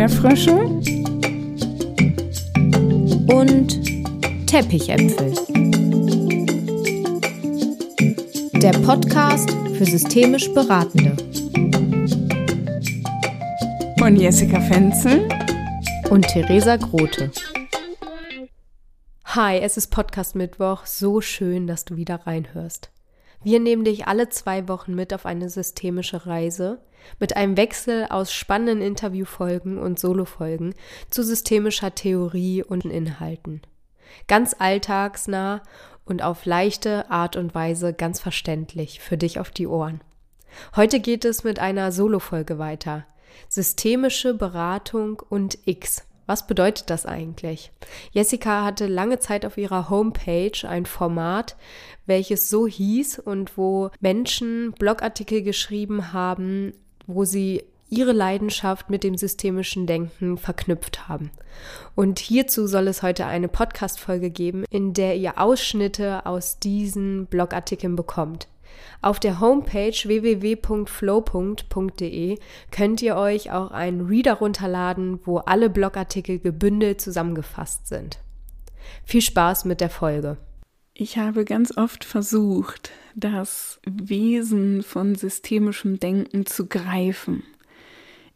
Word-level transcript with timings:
Erdbeerfrösche 0.00 0.54
und 3.34 4.46
Teppichäpfel. 4.46 5.34
Der 8.62 8.72
Podcast 8.78 9.50
für 9.76 9.84
systemisch 9.84 10.50
Beratende. 10.54 11.14
Von 13.98 14.16
Jessica 14.16 14.58
Fenzel 14.62 15.28
und 16.08 16.26
Theresa 16.28 16.76
Grote. 16.76 17.30
Hi, 19.26 19.58
es 19.58 19.76
ist 19.76 19.88
Podcast 19.88 20.34
Mittwoch. 20.34 20.86
So 20.86 21.20
schön, 21.20 21.66
dass 21.66 21.84
du 21.84 21.96
wieder 21.96 22.26
reinhörst. 22.26 22.90
Wir 23.42 23.60
nehmen 23.60 23.84
dich 23.84 24.06
alle 24.06 24.28
zwei 24.28 24.68
Wochen 24.68 24.94
mit 24.94 25.14
auf 25.14 25.26
eine 25.26 25.48
systemische 25.48 26.26
Reise 26.26 26.80
mit 27.18 27.36
einem 27.36 27.56
Wechsel 27.56 28.06
aus 28.10 28.32
spannenden 28.32 28.82
Interviewfolgen 28.82 29.78
und 29.78 29.98
Solofolgen 29.98 30.74
zu 31.08 31.22
systemischer 31.22 31.94
Theorie 31.94 32.62
und 32.62 32.84
Inhalten. 32.84 33.62
Ganz 34.26 34.56
alltagsnah 34.58 35.62
und 36.04 36.22
auf 36.22 36.44
leichte 36.44 37.10
Art 37.10 37.36
und 37.36 37.54
Weise 37.54 37.92
ganz 37.92 38.20
verständlich 38.20 39.00
für 39.00 39.16
dich 39.16 39.38
auf 39.38 39.50
die 39.50 39.66
Ohren. 39.66 40.00
Heute 40.74 41.00
geht 41.00 41.24
es 41.24 41.44
mit 41.44 41.60
einer 41.60 41.92
Solofolge 41.92 42.58
weiter. 42.58 43.06
Systemische 43.48 44.34
Beratung 44.34 45.22
und 45.28 45.58
X. 45.64 46.04
Was 46.30 46.46
bedeutet 46.46 46.90
das 46.90 47.06
eigentlich? 47.06 47.72
Jessica 48.12 48.62
hatte 48.62 48.86
lange 48.86 49.18
Zeit 49.18 49.44
auf 49.44 49.58
ihrer 49.58 49.90
Homepage 49.90 50.52
ein 50.62 50.86
Format, 50.86 51.56
welches 52.06 52.48
so 52.48 52.68
hieß 52.68 53.18
und 53.18 53.58
wo 53.58 53.90
Menschen 53.98 54.70
Blogartikel 54.78 55.42
geschrieben 55.42 56.12
haben, 56.12 56.72
wo 57.08 57.24
sie 57.24 57.64
ihre 57.88 58.12
Leidenschaft 58.12 58.90
mit 58.90 59.02
dem 59.02 59.16
systemischen 59.16 59.88
Denken 59.88 60.38
verknüpft 60.38 61.08
haben. 61.08 61.32
Und 61.96 62.20
hierzu 62.20 62.68
soll 62.68 62.86
es 62.86 63.02
heute 63.02 63.26
eine 63.26 63.48
Podcast-Folge 63.48 64.30
geben, 64.30 64.64
in 64.70 64.94
der 64.94 65.16
ihr 65.16 65.36
Ausschnitte 65.36 66.26
aus 66.26 66.60
diesen 66.60 67.26
Blogartikeln 67.26 67.96
bekommt. 67.96 68.46
Auf 69.02 69.20
der 69.20 69.40
Homepage 69.40 69.92
www.flow.de 69.92 70.78
könnt 72.70 73.02
ihr 73.02 73.16
euch 73.16 73.50
auch 73.50 73.70
einen 73.70 74.06
Reader 74.06 74.34
runterladen, 74.34 75.20
wo 75.24 75.38
alle 75.38 75.70
Blogartikel 75.70 76.38
gebündelt 76.38 77.00
zusammengefasst 77.00 77.86
sind. 77.88 78.18
Viel 79.04 79.22
Spaß 79.22 79.64
mit 79.64 79.80
der 79.80 79.90
Folge. 79.90 80.36
Ich 80.94 81.16
habe 81.16 81.44
ganz 81.44 81.76
oft 81.76 82.04
versucht, 82.04 82.90
das 83.14 83.80
Wesen 83.86 84.82
von 84.82 85.14
systemischem 85.14 85.98
Denken 85.98 86.44
zu 86.46 86.66
greifen. 86.66 87.42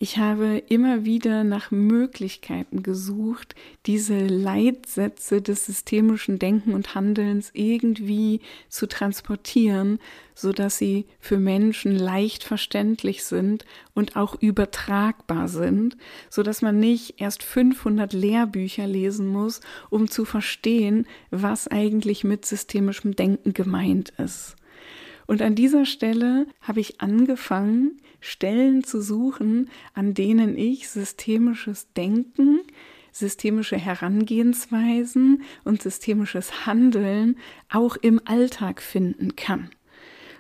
Ich 0.00 0.19
habe 0.19 0.59
immer 0.69 1.05
wieder 1.05 1.45
nach 1.45 1.70
Möglichkeiten 1.70 2.83
gesucht, 2.83 3.55
diese 3.87 4.27
Leitsätze 4.27 5.41
des 5.41 5.67
systemischen 5.67 6.41
Denken 6.41 6.75
und 6.75 6.97
Handelns 6.97 7.51
irgendwie 7.55 8.41
zu 8.69 8.89
transportieren, 8.89 10.01
so 10.34 10.53
dass 10.53 10.78
sie 10.78 11.06
für 11.20 11.39
Menschen 11.39 11.97
leicht 11.97 12.42
verständlich 12.42 13.23
sind 13.23 13.64
und 13.95 14.17
auch 14.17 14.34
übertragbar 14.34 15.47
sind, 15.47 15.97
so 16.29 16.42
dass 16.42 16.61
man 16.61 16.81
nicht 16.81 17.20
erst 17.20 17.45
500 17.45 18.12
Lehrbücher 18.12 18.89
lesen 18.89 19.29
muss, 19.29 19.61
um 19.91 20.11
zu 20.11 20.25
verstehen, 20.25 21.06
was 21.31 21.69
eigentlich 21.69 22.25
mit 22.25 22.45
systemischem 22.45 23.14
Denken 23.14 23.53
gemeint 23.53 24.12
ist. 24.19 24.56
Und 25.27 25.41
an 25.41 25.55
dieser 25.55 25.86
Stelle 25.86 26.47
habe 26.61 26.81
ich 26.81 27.01
angefangen, 27.01 28.01
Stellen 28.25 28.84
zu 28.84 29.03
suchen, 29.03 29.69
an 29.92 30.14
denen 30.14 30.56
ich 30.56 30.89
systemisches 30.89 31.92
Denken, 31.92 32.61
systemische 33.12 33.77
Herangehensweisen 33.77 35.42
und 35.64 35.83
systemisches 35.83 36.67
Handeln 36.67 37.36
auch 37.70 37.96
im 37.96 38.20
Alltag 38.24 38.80
finden 38.80 39.36
kann. 39.36 39.68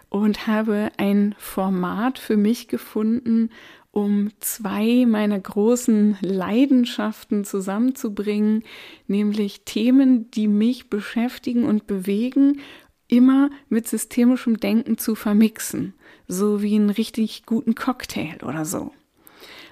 Und 0.08 0.46
habe 0.46 0.92
ein 0.96 1.34
Format 1.38 2.18
für 2.18 2.38
mich 2.38 2.68
gefunden, 2.68 3.50
um 3.90 4.30
zwei 4.40 5.04
meiner 5.06 5.38
großen 5.38 6.16
Leidenschaften 6.22 7.44
zusammenzubringen, 7.44 8.64
nämlich 9.08 9.64
Themen, 9.66 10.30
die 10.30 10.48
mich 10.48 10.88
beschäftigen 10.88 11.64
und 11.64 11.86
bewegen 11.86 12.60
immer 13.08 13.50
mit 13.68 13.86
systemischem 13.86 14.58
Denken 14.58 14.96
zu 14.96 15.14
vermixen, 15.14 15.94
so 16.28 16.62
wie 16.62 16.74
einen 16.74 16.90
richtig 16.90 17.44
guten 17.46 17.74
Cocktail 17.74 18.42
oder 18.42 18.64
so. 18.64 18.92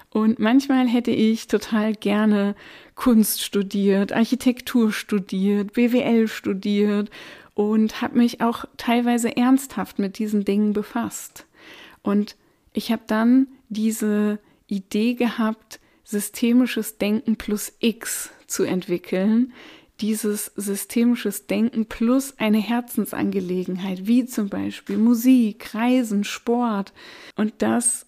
Und 0.09 0.37
manchmal 0.37 0.87
hätte 0.87 1.11
ich 1.11 1.47
total 1.47 1.95
gerne 1.95 2.55
Kunst 2.93 3.41
studiert, 3.41 4.13
Architektur 4.13 4.91
studiert, 4.91 5.73
BWL 5.73 6.27
studiert 6.27 7.09
und 7.55 8.01
habe 8.01 8.19
mich 8.19 8.41
auch 8.41 8.65
teilweise 8.77 9.35
ernsthaft 9.35 9.97
mit 9.97 10.19
diesen 10.19 10.45
Dingen 10.45 10.73
befasst. 10.73 11.47
Und 12.03 12.35
ich 12.73 12.91
habe 12.91 13.03
dann 13.07 13.47
diese 13.69 14.37
Idee 14.67 15.15
gehabt, 15.15 15.79
systemisches 16.03 16.99
Denken 16.99 17.35
plus 17.35 17.73
X 17.79 18.29
zu 18.45 18.63
entwickeln, 18.63 19.53
dieses 20.01 20.51
systemisches 20.55 21.47
Denken 21.47 21.85
plus 21.85 22.37
eine 22.37 22.57
Herzensangelegenheit, 22.57 24.07
wie 24.07 24.25
zum 24.25 24.49
Beispiel 24.49 24.97
Musik, 24.97 25.73
Reisen, 25.73 26.23
Sport 26.23 26.93
und 27.35 27.53
das 27.59 28.05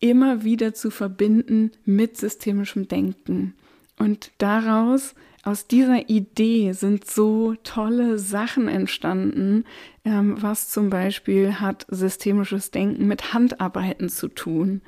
immer 0.00 0.44
wieder 0.44 0.74
zu 0.74 0.90
verbinden 0.90 1.70
mit 1.84 2.16
systemischem 2.16 2.88
Denken. 2.88 3.54
Und 3.98 4.32
daraus, 4.38 5.14
aus 5.44 5.66
dieser 5.66 6.08
Idee 6.08 6.72
sind 6.72 7.08
so 7.08 7.54
tolle 7.64 8.18
Sachen 8.18 8.68
entstanden, 8.68 9.64
ähm, 10.04 10.40
was 10.40 10.70
zum 10.70 10.88
Beispiel 10.88 11.60
hat 11.60 11.86
systemisches 11.88 12.70
Denken 12.70 13.06
mit 13.08 13.32
Handarbeiten 13.32 14.08
zu 14.08 14.28
tun. 14.28 14.82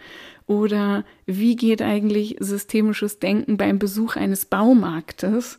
Oder 0.47 1.05
wie 1.27 1.57
geht 1.57 1.83
eigentlich 1.83 2.37
systemisches 2.39 3.19
Denken 3.19 3.57
beim 3.57 3.79
Besuch 3.81 4.15
eines 4.15 4.45
Baumarktes? 4.45 5.59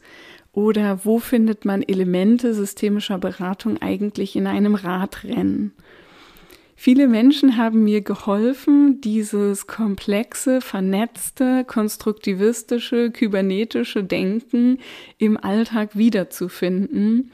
Oder 0.56 1.04
wo 1.04 1.20
findet 1.20 1.66
man 1.66 1.84
Elemente 1.84 2.54
systemischer 2.54 3.18
Beratung 3.18 3.82
eigentlich 3.82 4.38
in 4.38 4.48
einem 4.48 4.74
Radrennen? 4.76 5.74
Viele 6.78 7.10
Menschen 7.10 7.58
haben 7.58 7.84
mir 7.84 8.00
geholfen, 8.00 9.02
dieses 9.02 9.68
komplexe, 9.68 10.62
vernetzte, 10.62 11.66
konstruktivistische, 11.66 13.12
kybernetische 13.12 14.06
Denken 14.06 14.80
im 15.18 15.36
Alltag 15.36 15.98
wiederzufinden 15.98 17.32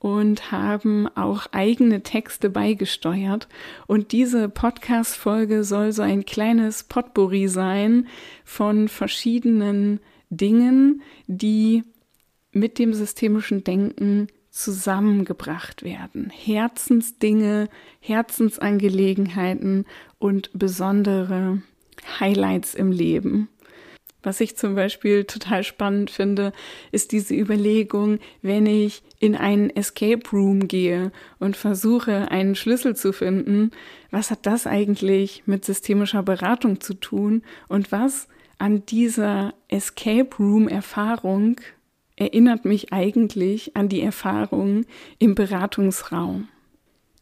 und 0.00 0.50
haben 0.50 1.06
auch 1.14 1.46
eigene 1.52 2.02
Texte 2.02 2.50
beigesteuert. 2.50 3.46
Und 3.86 4.10
diese 4.10 4.48
Podcast-Folge 4.48 5.62
soll 5.62 5.92
so 5.92 6.02
ein 6.02 6.24
kleines 6.24 6.82
Potpourri 6.82 7.46
sein 7.46 8.08
von 8.44 8.88
verschiedenen 8.88 10.00
Dingen, 10.28 11.02
die 11.28 11.84
mit 12.54 12.78
dem 12.78 12.94
systemischen 12.94 13.64
Denken 13.64 14.28
zusammengebracht 14.50 15.82
werden. 15.82 16.30
Herzensdinge, 16.30 17.68
Herzensangelegenheiten 18.00 19.84
und 20.18 20.50
besondere 20.54 21.60
Highlights 22.20 22.74
im 22.74 22.92
Leben. 22.92 23.48
Was 24.22 24.40
ich 24.40 24.56
zum 24.56 24.74
Beispiel 24.74 25.24
total 25.24 25.64
spannend 25.64 26.10
finde, 26.10 26.52
ist 26.92 27.12
diese 27.12 27.34
Überlegung, 27.34 28.20
wenn 28.40 28.64
ich 28.64 29.02
in 29.18 29.36
einen 29.36 29.68
Escape 29.70 30.22
Room 30.32 30.66
gehe 30.66 31.12
und 31.38 31.56
versuche, 31.56 32.30
einen 32.30 32.54
Schlüssel 32.54 32.96
zu 32.96 33.12
finden, 33.12 33.70
was 34.10 34.30
hat 34.30 34.46
das 34.46 34.66
eigentlich 34.66 35.42
mit 35.44 35.64
systemischer 35.66 36.22
Beratung 36.22 36.80
zu 36.80 36.94
tun 36.94 37.42
und 37.68 37.92
was 37.92 38.28
an 38.56 38.86
dieser 38.86 39.52
Escape 39.68 40.30
Room 40.38 40.68
Erfahrung 40.68 41.56
erinnert 42.16 42.64
mich 42.64 42.92
eigentlich 42.92 43.76
an 43.76 43.88
die 43.88 44.02
Erfahrungen 44.02 44.86
im 45.18 45.34
Beratungsraum. 45.34 46.48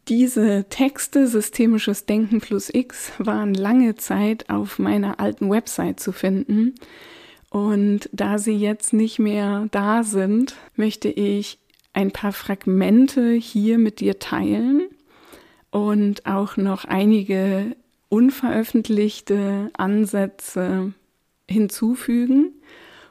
Diese 0.08 0.66
Texte 0.68 1.28
Systemisches 1.28 2.06
Denken 2.06 2.40
plus 2.40 2.70
X 2.72 3.12
waren 3.18 3.54
lange 3.54 3.94
Zeit 3.94 4.50
auf 4.50 4.78
meiner 4.78 5.20
alten 5.20 5.48
Website 5.48 6.00
zu 6.00 6.12
finden. 6.12 6.74
Und 7.50 8.08
da 8.12 8.38
sie 8.38 8.56
jetzt 8.56 8.92
nicht 8.92 9.18
mehr 9.18 9.68
da 9.70 10.02
sind, 10.02 10.56
möchte 10.74 11.08
ich 11.08 11.58
ein 11.92 12.10
paar 12.10 12.32
Fragmente 12.32 13.32
hier 13.32 13.78
mit 13.78 14.00
dir 14.00 14.18
teilen 14.18 14.88
und 15.70 16.26
auch 16.26 16.56
noch 16.56 16.84
einige 16.84 17.76
unveröffentlichte 18.08 19.70
Ansätze 19.74 20.92
hinzufügen. 21.48 22.52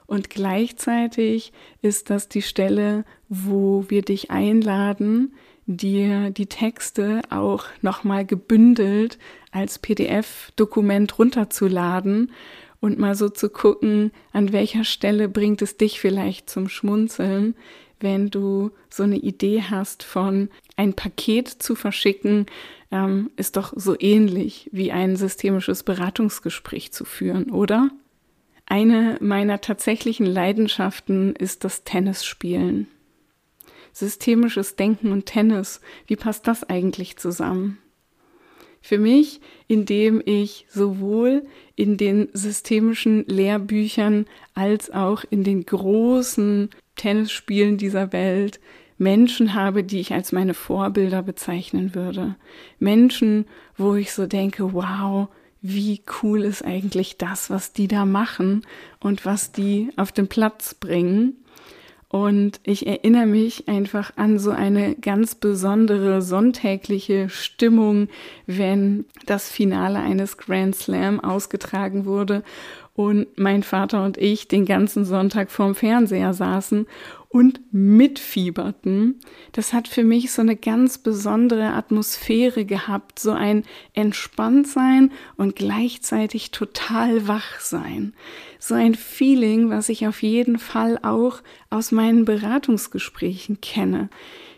Und 0.07 0.29
gleichzeitig 0.29 1.53
ist 1.81 2.09
das 2.09 2.27
die 2.27 2.41
Stelle, 2.41 3.05
wo 3.29 3.85
wir 3.87 4.01
dich 4.01 4.31
einladen, 4.31 5.33
dir 5.67 6.31
die 6.31 6.47
Texte 6.47 7.21
auch 7.29 7.65
nochmal 7.81 8.25
gebündelt 8.25 9.17
als 9.51 9.79
PDF-Dokument 9.79 11.17
runterzuladen 11.17 12.31
und 12.79 12.97
mal 12.97 13.15
so 13.15 13.29
zu 13.29 13.49
gucken, 13.49 14.11
an 14.33 14.51
welcher 14.51 14.83
Stelle 14.83 15.29
bringt 15.29 15.61
es 15.61 15.77
dich 15.77 15.99
vielleicht 15.99 16.49
zum 16.49 16.67
Schmunzeln, 16.67 17.55
wenn 17.99 18.29
du 18.29 18.71
so 18.89 19.03
eine 19.03 19.17
Idee 19.17 19.63
hast 19.69 20.03
von 20.03 20.49
ein 20.75 20.93
Paket 20.93 21.47
zu 21.47 21.75
verschicken, 21.75 22.47
ähm, 22.91 23.29
ist 23.37 23.55
doch 23.55 23.73
so 23.75 23.95
ähnlich 23.99 24.69
wie 24.73 24.91
ein 24.91 25.15
systemisches 25.15 25.83
Beratungsgespräch 25.83 26.91
zu 26.91 27.05
führen, 27.05 27.51
oder? 27.51 27.91
Eine 28.71 29.17
meiner 29.19 29.59
tatsächlichen 29.59 30.25
Leidenschaften 30.25 31.35
ist 31.35 31.65
das 31.65 31.83
Tennisspielen. 31.83 32.87
Systemisches 33.91 34.77
Denken 34.77 35.11
und 35.11 35.25
Tennis, 35.25 35.81
wie 36.07 36.15
passt 36.15 36.47
das 36.47 36.63
eigentlich 36.63 37.17
zusammen? 37.17 37.79
Für 38.79 38.97
mich, 38.97 39.41
indem 39.67 40.21
ich 40.23 40.67
sowohl 40.69 41.45
in 41.75 41.97
den 41.97 42.29
systemischen 42.31 43.25
Lehrbüchern 43.25 44.25
als 44.53 44.89
auch 44.89 45.25
in 45.29 45.43
den 45.43 45.65
großen 45.65 46.69
Tennisspielen 46.95 47.77
dieser 47.77 48.13
Welt 48.13 48.61
Menschen 48.97 49.53
habe, 49.53 49.83
die 49.83 49.99
ich 49.99 50.13
als 50.13 50.31
meine 50.31 50.53
Vorbilder 50.53 51.23
bezeichnen 51.23 51.93
würde. 51.93 52.37
Menschen, 52.79 53.47
wo 53.75 53.95
ich 53.95 54.13
so 54.13 54.27
denke, 54.27 54.71
wow, 54.71 55.27
wie 55.61 56.01
cool 56.21 56.43
ist 56.43 56.65
eigentlich 56.65 57.17
das, 57.17 57.49
was 57.49 57.73
die 57.73 57.87
da 57.87 58.05
machen 58.05 58.65
und 58.99 59.25
was 59.25 59.51
die 59.51 59.89
auf 59.95 60.11
den 60.11 60.27
Platz 60.27 60.73
bringen. 60.73 61.37
Und 62.07 62.59
ich 62.63 62.87
erinnere 62.87 63.25
mich 63.25 63.69
einfach 63.69 64.11
an 64.17 64.37
so 64.37 64.51
eine 64.51 64.95
ganz 64.95 65.35
besondere 65.35 66.21
sonntägliche 66.21 67.29
Stimmung, 67.29 68.09
wenn 68.47 69.05
das 69.27 69.49
Finale 69.49 69.99
eines 69.99 70.37
Grand 70.37 70.75
Slam 70.75 71.21
ausgetragen 71.21 72.05
wurde 72.05 72.43
und 72.95 73.27
mein 73.37 73.63
Vater 73.63 74.03
und 74.03 74.17
ich 74.17 74.49
den 74.49 74.65
ganzen 74.65 75.05
Sonntag 75.05 75.49
vorm 75.51 75.73
Fernseher 75.73 76.33
saßen 76.33 76.85
und 77.31 77.61
mitfieberten. 77.71 79.21
Das 79.53 79.71
hat 79.71 79.87
für 79.87 80.03
mich 80.03 80.31
so 80.31 80.41
eine 80.41 80.57
ganz 80.57 80.97
besondere 80.97 81.73
Atmosphäre 81.73 82.65
gehabt, 82.65 83.19
so 83.19 83.31
ein 83.31 83.63
Entspanntsein 83.93 85.11
und 85.37 85.55
gleichzeitig 85.55 86.51
total 86.51 87.27
Wachsein. 87.27 88.13
So 88.59 88.75
ein 88.75 88.95
Feeling, 88.95 89.69
was 89.69 89.87
ich 89.87 90.07
auf 90.07 90.21
jeden 90.21 90.59
Fall 90.59 90.99
auch 91.01 91.41
aus 91.69 91.91
meinen 91.91 92.25
Beratungsgesprächen 92.25 93.61
kenne 93.61 94.09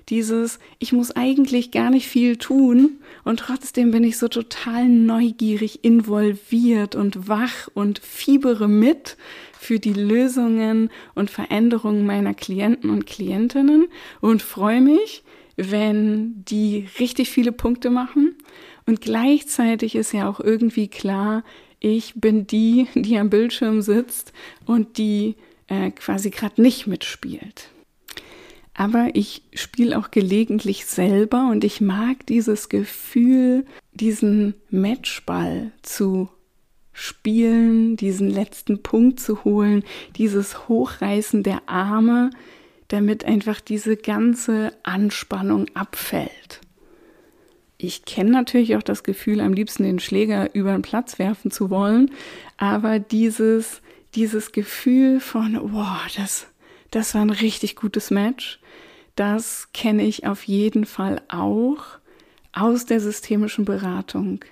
dieses, 0.09 0.59
ich 0.79 0.91
muss 0.91 1.15
eigentlich 1.15 1.71
gar 1.71 1.89
nicht 1.89 2.07
viel 2.07 2.37
tun 2.37 2.99
und 3.23 3.39
trotzdem 3.39 3.91
bin 3.91 4.03
ich 4.03 4.17
so 4.17 4.27
total 4.27 4.87
neugierig, 4.87 5.83
involviert 5.83 6.95
und 6.95 7.27
wach 7.27 7.69
und 7.73 7.99
fiebere 7.99 8.67
mit 8.67 9.17
für 9.63 9.79
die 9.79 9.93
Lösungen 9.93 10.89
und 11.15 11.31
Veränderungen 11.31 12.05
meiner 12.05 12.33
Klienten 12.33 12.89
und 12.89 13.05
Klientinnen 13.05 13.87
und 14.21 14.41
freue 14.41 14.81
mich, 14.81 15.23
wenn 15.55 16.43
die 16.45 16.87
richtig 16.99 17.29
viele 17.29 17.51
Punkte 17.51 17.89
machen. 17.89 18.35
Und 18.85 19.01
gleichzeitig 19.01 19.95
ist 19.95 20.13
ja 20.13 20.29
auch 20.29 20.39
irgendwie 20.39 20.87
klar, 20.87 21.43
ich 21.79 22.13
bin 22.15 22.47
die, 22.47 22.87
die 22.95 23.17
am 23.17 23.29
Bildschirm 23.29 23.81
sitzt 23.81 24.33
und 24.65 24.97
die 24.97 25.35
äh, 25.67 25.91
quasi 25.91 26.29
gerade 26.29 26.61
nicht 26.61 26.87
mitspielt 26.87 27.69
aber 28.73 29.09
ich 29.13 29.43
spiele 29.53 29.97
auch 29.97 30.11
gelegentlich 30.11 30.85
selber 30.85 31.49
und 31.51 31.63
ich 31.63 31.79
mag 31.79 32.25
dieses 32.27 32.69
Gefühl, 32.69 33.65
diesen 33.93 34.55
Matchball 34.69 35.71
zu 35.83 36.29
spielen, 36.93 37.97
diesen 37.97 38.29
letzten 38.29 38.83
Punkt 38.83 39.19
zu 39.19 39.43
holen, 39.43 39.83
dieses 40.15 40.67
Hochreißen 40.67 41.43
der 41.43 41.67
Arme, 41.67 42.29
damit 42.87 43.25
einfach 43.25 43.59
diese 43.59 43.97
ganze 43.97 44.71
Anspannung 44.83 45.65
abfällt. 45.73 46.61
Ich 47.79 48.05
kenne 48.05 48.29
natürlich 48.29 48.77
auch 48.77 48.83
das 48.83 49.03
Gefühl, 49.03 49.41
am 49.41 49.51
liebsten 49.51 49.83
den 49.83 49.99
Schläger 49.99 50.53
über 50.55 50.71
den 50.71 50.83
Platz 50.83 51.19
werfen 51.19 51.51
zu 51.51 51.69
wollen, 51.69 52.11
aber 52.55 52.99
dieses, 52.99 53.81
dieses 54.15 54.51
Gefühl 54.51 55.19
von, 55.19 55.59
wow, 55.73 55.97
das, 56.15 56.47
das 56.91 57.15
war 57.15 57.21
ein 57.21 57.31
richtig 57.31 57.75
gutes 57.75 58.11
Match, 58.11 58.59
das 59.15 59.69
kenne 59.73 60.05
ich 60.05 60.25
auf 60.25 60.43
jeden 60.43 60.85
Fall 60.85 61.21
auch 61.27 61.83
aus 62.53 62.85
der 62.85 62.99
systemischen 62.99 63.65
Beratung. 63.65 64.45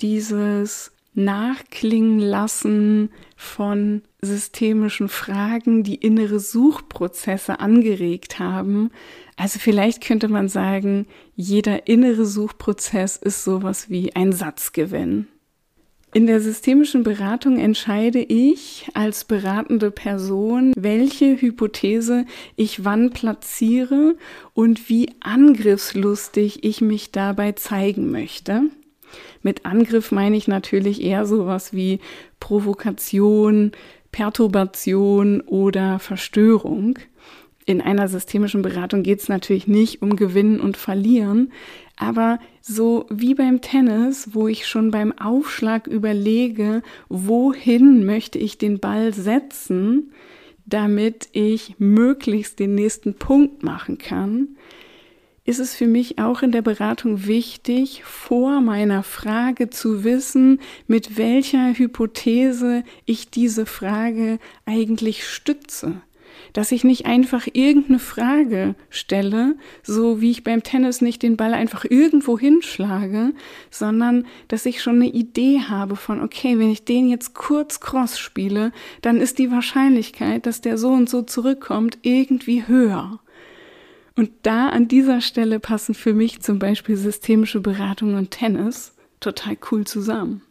Dieses 0.00 0.92
Nachklingen 1.14 2.18
lassen 2.18 3.10
von 3.36 4.02
systemischen 4.22 5.08
Fragen, 5.08 5.82
die 5.82 5.96
innere 5.96 6.40
Suchprozesse 6.40 7.60
angeregt 7.60 8.38
haben. 8.38 8.90
Also 9.36 9.58
vielleicht 9.58 10.02
könnte 10.02 10.28
man 10.28 10.48
sagen, 10.48 11.06
jeder 11.34 11.86
innere 11.86 12.24
Suchprozess 12.24 13.16
ist 13.16 13.44
sowas 13.44 13.90
wie 13.90 14.14
ein 14.16 14.32
Satzgewinn. 14.32 15.26
In 16.14 16.26
der 16.26 16.40
systemischen 16.40 17.04
Beratung 17.04 17.58
entscheide 17.58 18.20
ich 18.20 18.86
als 18.92 19.24
beratende 19.24 19.90
Person, 19.90 20.74
welche 20.76 21.40
Hypothese 21.40 22.26
ich 22.54 22.84
wann 22.84 23.10
platziere 23.10 24.16
und 24.52 24.90
wie 24.90 25.08
angriffslustig 25.20 26.64
ich 26.64 26.82
mich 26.82 27.12
dabei 27.12 27.52
zeigen 27.52 28.10
möchte. 28.10 28.64
Mit 29.42 29.64
Angriff 29.64 30.12
meine 30.12 30.36
ich 30.36 30.48
natürlich 30.48 31.02
eher 31.02 31.26
sowas 31.26 31.72
wie 31.72 32.00
Provokation, 32.40 33.72
Perturbation 34.10 35.40
oder 35.40 35.98
Verstörung. 35.98 36.98
In 37.64 37.80
einer 37.80 38.08
systemischen 38.08 38.62
Beratung 38.62 39.02
geht 39.02 39.20
es 39.20 39.28
natürlich 39.28 39.68
nicht 39.68 40.02
um 40.02 40.16
Gewinnen 40.16 40.60
und 40.60 40.76
Verlieren, 40.76 41.52
aber 41.96 42.40
so 42.60 43.06
wie 43.10 43.34
beim 43.34 43.60
Tennis, 43.60 44.30
wo 44.32 44.48
ich 44.48 44.66
schon 44.66 44.90
beim 44.90 45.16
Aufschlag 45.16 45.86
überlege, 45.86 46.82
wohin 47.08 48.04
möchte 48.04 48.38
ich 48.38 48.58
den 48.58 48.80
Ball 48.80 49.14
setzen, 49.14 50.12
damit 50.66 51.28
ich 51.32 51.76
möglichst 51.78 52.58
den 52.58 52.74
nächsten 52.74 53.14
Punkt 53.14 53.62
machen 53.62 53.98
kann, 53.98 54.56
ist 55.44 55.58
es 55.58 55.74
für 55.74 55.86
mich 55.86 56.18
auch 56.18 56.42
in 56.42 56.52
der 56.52 56.62
Beratung 56.62 57.26
wichtig, 57.26 58.04
vor 58.04 58.60
meiner 58.60 59.02
Frage 59.02 59.70
zu 59.70 60.04
wissen, 60.04 60.60
mit 60.86 61.16
welcher 61.16 61.74
Hypothese 61.74 62.84
ich 63.06 63.30
diese 63.30 63.66
Frage 63.66 64.38
eigentlich 64.66 65.26
stütze 65.26 66.02
dass 66.52 66.72
ich 66.72 66.84
nicht 66.84 67.06
einfach 67.06 67.46
irgendeine 67.52 67.98
Frage 67.98 68.74
stelle, 68.90 69.56
so 69.82 70.20
wie 70.20 70.30
ich 70.30 70.44
beim 70.44 70.62
Tennis 70.62 71.00
nicht 71.00 71.22
den 71.22 71.36
Ball 71.36 71.54
einfach 71.54 71.84
irgendwo 71.88 72.38
hinschlage, 72.38 73.32
sondern 73.70 74.26
dass 74.48 74.66
ich 74.66 74.82
schon 74.82 74.96
eine 74.96 75.08
Idee 75.08 75.60
habe 75.68 75.96
von, 75.96 76.20
okay, 76.20 76.58
wenn 76.58 76.70
ich 76.70 76.84
den 76.84 77.08
jetzt 77.08 77.34
kurz 77.34 77.80
cross 77.80 78.18
spiele, 78.18 78.72
dann 79.00 79.18
ist 79.18 79.38
die 79.38 79.50
Wahrscheinlichkeit, 79.50 80.46
dass 80.46 80.60
der 80.60 80.78
so 80.78 80.90
und 80.90 81.08
so 81.08 81.22
zurückkommt, 81.22 81.98
irgendwie 82.02 82.66
höher. 82.66 83.20
Und 84.14 84.30
da 84.42 84.68
an 84.68 84.88
dieser 84.88 85.20
Stelle 85.20 85.58
passen 85.58 85.94
für 85.94 86.12
mich 86.12 86.40
zum 86.40 86.58
Beispiel 86.58 86.96
systemische 86.96 87.60
Beratung 87.60 88.14
und 88.14 88.30
Tennis 88.30 88.94
total 89.20 89.56
cool 89.70 89.86
zusammen. 89.86 90.42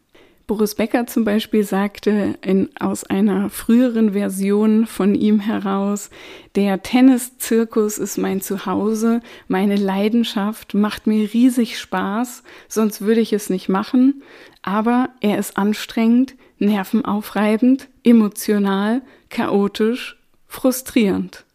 Boris 0.51 0.75
Becker 0.75 1.07
zum 1.07 1.23
Beispiel 1.23 1.63
sagte 1.63 2.37
in, 2.41 2.69
aus 2.77 3.05
einer 3.05 3.49
früheren 3.49 4.11
Version 4.11 4.85
von 4.85 5.15
ihm 5.15 5.39
heraus, 5.39 6.09
der 6.55 6.83
Tenniszirkus 6.83 7.97
ist 7.97 8.17
mein 8.17 8.41
Zuhause, 8.41 9.21
meine 9.47 9.77
Leidenschaft, 9.77 10.73
macht 10.73 11.07
mir 11.07 11.31
riesig 11.33 11.79
Spaß, 11.79 12.43
sonst 12.67 12.99
würde 12.99 13.21
ich 13.21 13.31
es 13.31 13.49
nicht 13.49 13.69
machen, 13.69 14.23
aber 14.61 15.07
er 15.21 15.39
ist 15.39 15.55
anstrengend, 15.55 16.35
nervenaufreibend, 16.59 17.87
emotional, 18.03 19.03
chaotisch, 19.29 20.19
frustrierend. 20.47 21.45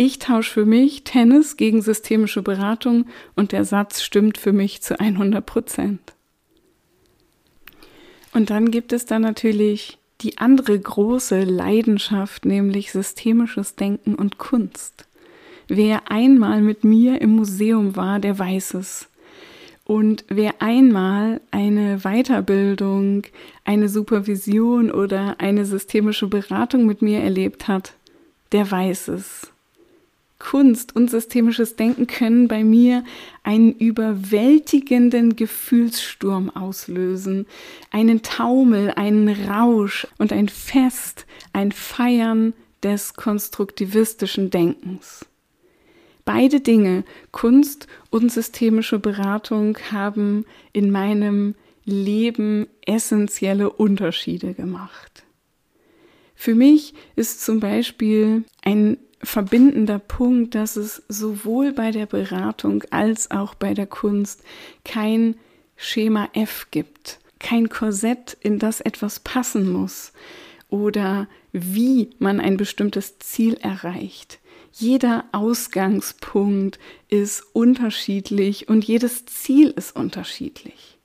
Ich 0.00 0.20
tausche 0.20 0.52
für 0.52 0.64
mich 0.64 1.02
Tennis 1.02 1.56
gegen 1.56 1.82
systemische 1.82 2.40
Beratung 2.40 3.06
und 3.34 3.50
der 3.50 3.64
Satz 3.64 4.00
stimmt 4.00 4.38
für 4.38 4.52
mich 4.52 4.80
zu 4.80 5.00
100 5.00 5.44
Prozent. 5.44 6.12
Und 8.32 8.50
dann 8.50 8.70
gibt 8.70 8.92
es 8.92 9.06
da 9.06 9.18
natürlich 9.18 9.98
die 10.20 10.38
andere 10.38 10.78
große 10.78 11.42
Leidenschaft, 11.42 12.44
nämlich 12.44 12.92
systemisches 12.92 13.74
Denken 13.74 14.14
und 14.14 14.38
Kunst. 14.38 15.08
Wer 15.66 16.12
einmal 16.12 16.60
mit 16.60 16.84
mir 16.84 17.20
im 17.20 17.34
Museum 17.34 17.96
war, 17.96 18.20
der 18.20 18.38
weiß 18.38 18.74
es. 18.74 19.08
Und 19.82 20.24
wer 20.28 20.62
einmal 20.62 21.40
eine 21.50 22.02
Weiterbildung, 22.04 23.24
eine 23.64 23.88
Supervision 23.88 24.92
oder 24.92 25.40
eine 25.40 25.64
systemische 25.64 26.28
Beratung 26.28 26.86
mit 26.86 27.02
mir 27.02 27.18
erlebt 27.18 27.66
hat, 27.66 27.94
der 28.52 28.70
weiß 28.70 29.08
es. 29.08 29.50
Kunst 30.38 30.94
und 30.94 31.10
systemisches 31.10 31.74
Denken 31.74 32.06
können 32.06 32.46
bei 32.46 32.62
mir 32.62 33.04
einen 33.42 33.72
überwältigenden 33.72 35.34
Gefühlssturm 35.34 36.50
auslösen, 36.50 37.46
einen 37.90 38.22
Taumel, 38.22 38.92
einen 38.92 39.28
Rausch 39.28 40.06
und 40.18 40.32
ein 40.32 40.48
Fest, 40.48 41.26
ein 41.52 41.72
Feiern 41.72 42.54
des 42.82 43.14
konstruktivistischen 43.14 44.50
Denkens. 44.50 45.26
Beide 46.24 46.60
Dinge, 46.60 47.04
Kunst 47.32 47.86
und 48.10 48.30
systemische 48.30 48.98
Beratung, 48.98 49.78
haben 49.90 50.44
in 50.72 50.90
meinem 50.90 51.54
Leben 51.84 52.68
essentielle 52.86 53.70
Unterschiede 53.70 54.52
gemacht. 54.52 55.24
Für 56.34 56.54
mich 56.54 56.94
ist 57.16 57.42
zum 57.42 57.60
Beispiel 57.60 58.44
ein 58.62 58.98
verbindender 59.22 59.98
Punkt, 59.98 60.54
dass 60.54 60.76
es 60.76 61.02
sowohl 61.08 61.72
bei 61.72 61.90
der 61.90 62.06
Beratung 62.06 62.84
als 62.90 63.30
auch 63.30 63.54
bei 63.54 63.74
der 63.74 63.86
Kunst 63.86 64.42
kein 64.84 65.36
Schema 65.76 66.28
F 66.34 66.68
gibt, 66.70 67.18
kein 67.38 67.68
Korsett, 67.68 68.36
in 68.40 68.58
das 68.58 68.80
etwas 68.80 69.20
passen 69.20 69.70
muss 69.70 70.12
oder 70.68 71.28
wie 71.52 72.10
man 72.18 72.40
ein 72.40 72.56
bestimmtes 72.56 73.18
Ziel 73.18 73.54
erreicht. 73.54 74.38
Jeder 74.72 75.24
Ausgangspunkt 75.32 76.78
ist 77.08 77.42
unterschiedlich 77.52 78.68
und 78.68 78.84
jedes 78.84 79.26
Ziel 79.26 79.70
ist 79.70 79.96
unterschiedlich. 79.96 80.98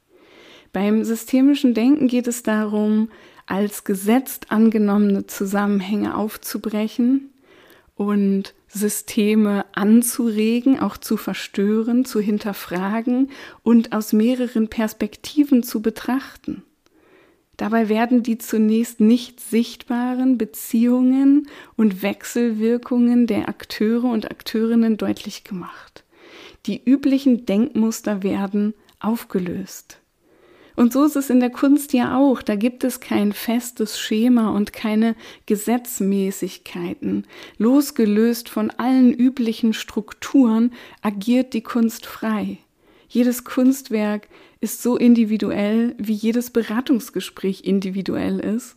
Beim 0.74 1.04
systemischen 1.04 1.74
Denken 1.74 2.08
geht 2.08 2.28
es 2.28 2.44
darum, 2.44 3.10
als 3.46 3.84
gesetzt 3.84 4.52
angenommene 4.52 5.28
Zusammenhänge 5.28 6.16
aufzubrechen 6.16 7.33
und 7.96 8.54
Systeme 8.68 9.66
anzuregen, 9.74 10.80
auch 10.80 10.98
zu 10.98 11.18
verstören, 11.18 12.06
zu 12.06 12.20
hinterfragen 12.20 13.30
und 13.62 13.92
aus 13.94 14.14
mehreren 14.14 14.68
Perspektiven 14.68 15.64
zu 15.64 15.82
betrachten. 15.82 16.64
Dabei 17.58 17.88
werden 17.88 18.24
die 18.24 18.40
zunächst 18.40 19.00
nicht 19.00 19.40
sichtbaren 19.40 20.40
Beziehungen 20.40 21.48
und 21.76 22.02
Wechselwirkungen 22.02 23.28
der 23.28 23.48
Akteure 23.48 24.06
und 24.06 24.32
Akteurinnen 24.32 24.98
deutlich 24.98 25.44
gemacht. 25.44 26.04
Die 26.66 26.84
üblichen 26.84 27.46
Denkmuster 27.46 28.24
werden 28.24 28.74
aufgelöst. 29.00 30.03
Und 30.76 30.92
so 30.92 31.06
ist 31.06 31.16
es 31.16 31.30
in 31.30 31.40
der 31.40 31.52
Kunst 31.52 31.94
ja 31.94 32.18
auch. 32.18 32.42
Da 32.42 32.56
gibt 32.56 32.84
es 32.84 33.00
kein 33.00 33.32
festes 33.32 34.00
Schema 34.00 34.50
und 34.50 34.74
keine 34.74 35.16
Gesetzmäßigkeiten. 35.46 37.26
Losgelöst 37.58 38.50
von 38.50 38.72
allen 38.72 39.14
üblichen 39.14 39.74
Strukturen 39.74 40.72
agiert 41.02 41.54
die 41.54 41.62
Kunst 41.62 42.06
frei. 42.06 42.58
Jedes 43.08 43.44
Kunstwerk 43.44 44.28
ist 44.62 44.82
so 44.82 44.98
individuell, 44.98 45.94
wie 46.00 46.14
jedes 46.14 46.50
Beratungsgespräch 46.50 47.62
individuell 47.64 48.40
ist. 48.40 48.76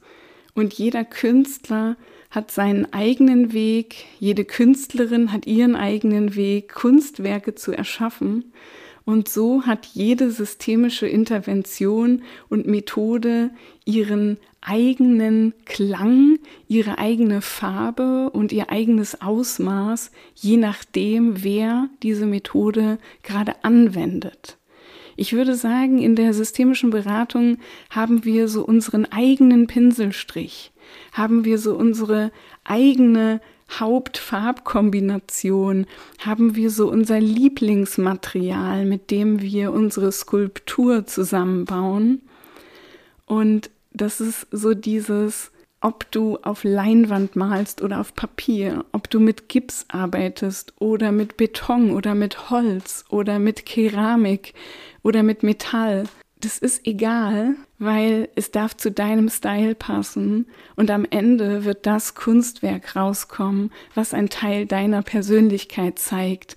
Und 0.54 0.74
jeder 0.74 1.04
Künstler 1.04 1.96
hat 2.30 2.50
seinen 2.50 2.92
eigenen 2.92 3.52
Weg, 3.52 4.04
jede 4.18 4.44
Künstlerin 4.44 5.32
hat 5.32 5.46
ihren 5.46 5.76
eigenen 5.76 6.34
Weg, 6.34 6.74
Kunstwerke 6.74 7.54
zu 7.54 7.72
erschaffen. 7.72 8.52
Und 9.06 9.28
so 9.28 9.62
hat 9.62 9.86
jede 9.86 10.32
systemische 10.32 11.06
Intervention 11.06 12.22
und 12.48 12.66
Methode 12.66 13.50
ihren 13.84 14.36
eigenen 14.60 15.54
Klang, 15.64 16.40
ihre 16.66 16.98
eigene 16.98 17.40
Farbe 17.40 18.30
und 18.30 18.50
ihr 18.50 18.68
eigenes 18.68 19.22
Ausmaß, 19.22 20.10
je 20.34 20.56
nachdem, 20.56 21.44
wer 21.44 21.88
diese 22.02 22.26
Methode 22.26 22.98
gerade 23.22 23.64
anwendet. 23.64 24.58
Ich 25.14 25.32
würde 25.32 25.54
sagen, 25.54 26.00
in 26.00 26.16
der 26.16 26.34
systemischen 26.34 26.90
Beratung 26.90 27.58
haben 27.90 28.24
wir 28.24 28.48
so 28.48 28.64
unseren 28.64 29.06
eigenen 29.06 29.68
Pinselstrich, 29.68 30.72
haben 31.12 31.44
wir 31.44 31.58
so 31.58 31.76
unsere 31.76 32.32
eigene 32.64 33.40
Hauptfarbkombination 33.70 35.86
haben 36.18 36.54
wir 36.54 36.70
so 36.70 36.88
unser 36.88 37.20
Lieblingsmaterial, 37.20 38.84
mit 38.84 39.10
dem 39.10 39.42
wir 39.42 39.72
unsere 39.72 40.12
Skulptur 40.12 41.06
zusammenbauen. 41.06 42.22
Und 43.26 43.70
das 43.92 44.20
ist 44.20 44.46
so 44.50 44.74
dieses, 44.74 45.50
ob 45.80 46.10
du 46.10 46.38
auf 46.42 46.64
Leinwand 46.64 47.36
malst 47.36 47.82
oder 47.82 48.00
auf 48.00 48.14
Papier, 48.14 48.84
ob 48.92 49.10
du 49.10 49.20
mit 49.20 49.48
Gips 49.48 49.84
arbeitest 49.88 50.74
oder 50.78 51.12
mit 51.12 51.36
Beton 51.36 51.90
oder 51.90 52.14
mit 52.14 52.50
Holz 52.50 53.04
oder 53.08 53.38
mit 53.38 53.66
Keramik 53.66 54.54
oder 55.02 55.22
mit 55.22 55.42
Metall 55.42 56.04
das 56.40 56.58
ist 56.58 56.86
egal, 56.86 57.56
weil 57.78 58.28
es 58.34 58.50
darf 58.50 58.76
zu 58.76 58.90
deinem 58.90 59.28
Style 59.28 59.74
passen 59.74 60.46
und 60.76 60.90
am 60.90 61.06
Ende 61.08 61.64
wird 61.64 61.86
das 61.86 62.14
Kunstwerk 62.14 62.96
rauskommen, 62.96 63.70
was 63.94 64.14
ein 64.14 64.28
Teil 64.28 64.66
deiner 64.66 65.02
Persönlichkeit 65.02 65.98
zeigt. 65.98 66.56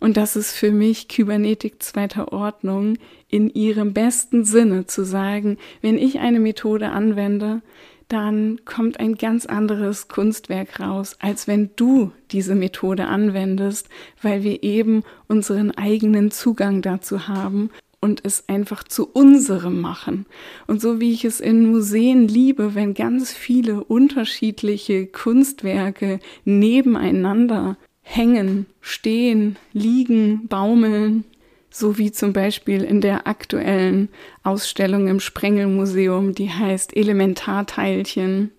Und 0.00 0.16
das 0.16 0.36
ist 0.36 0.52
für 0.52 0.70
mich 0.70 1.08
Kybernetik 1.08 1.82
zweiter 1.82 2.32
Ordnung 2.32 2.98
in 3.28 3.50
ihrem 3.50 3.94
besten 3.94 4.44
Sinne 4.44 4.86
zu 4.86 5.04
sagen, 5.04 5.58
wenn 5.80 5.98
ich 5.98 6.20
eine 6.20 6.40
Methode 6.40 6.90
anwende, 6.90 7.62
dann 8.08 8.60
kommt 8.64 9.00
ein 9.00 9.16
ganz 9.16 9.44
anderes 9.44 10.08
Kunstwerk 10.08 10.80
raus, 10.80 11.16
als 11.20 11.46
wenn 11.46 11.70
du 11.76 12.12
diese 12.30 12.54
Methode 12.54 13.06
anwendest, 13.06 13.88
weil 14.22 14.44
wir 14.44 14.62
eben 14.62 15.02
unseren 15.26 15.72
eigenen 15.72 16.30
Zugang 16.30 16.80
dazu 16.80 17.28
haben 17.28 17.70
und 18.00 18.24
es 18.24 18.48
einfach 18.48 18.84
zu 18.84 19.08
unserem 19.08 19.80
machen. 19.80 20.26
Und 20.66 20.80
so 20.80 21.00
wie 21.00 21.12
ich 21.12 21.24
es 21.24 21.40
in 21.40 21.70
Museen 21.70 22.28
liebe, 22.28 22.74
wenn 22.74 22.94
ganz 22.94 23.32
viele 23.32 23.82
unterschiedliche 23.84 25.06
Kunstwerke 25.06 26.20
nebeneinander 26.44 27.76
hängen, 28.02 28.66
stehen, 28.80 29.56
liegen, 29.72 30.46
baumeln, 30.48 31.24
so 31.70 31.98
wie 31.98 32.10
zum 32.10 32.32
Beispiel 32.32 32.82
in 32.82 33.00
der 33.00 33.26
aktuellen 33.26 34.08
Ausstellung 34.42 35.08
im 35.08 35.20
Sprengelmuseum, 35.20 36.34
die 36.34 36.50
heißt 36.50 36.96
Elementarteilchen, 36.96 38.50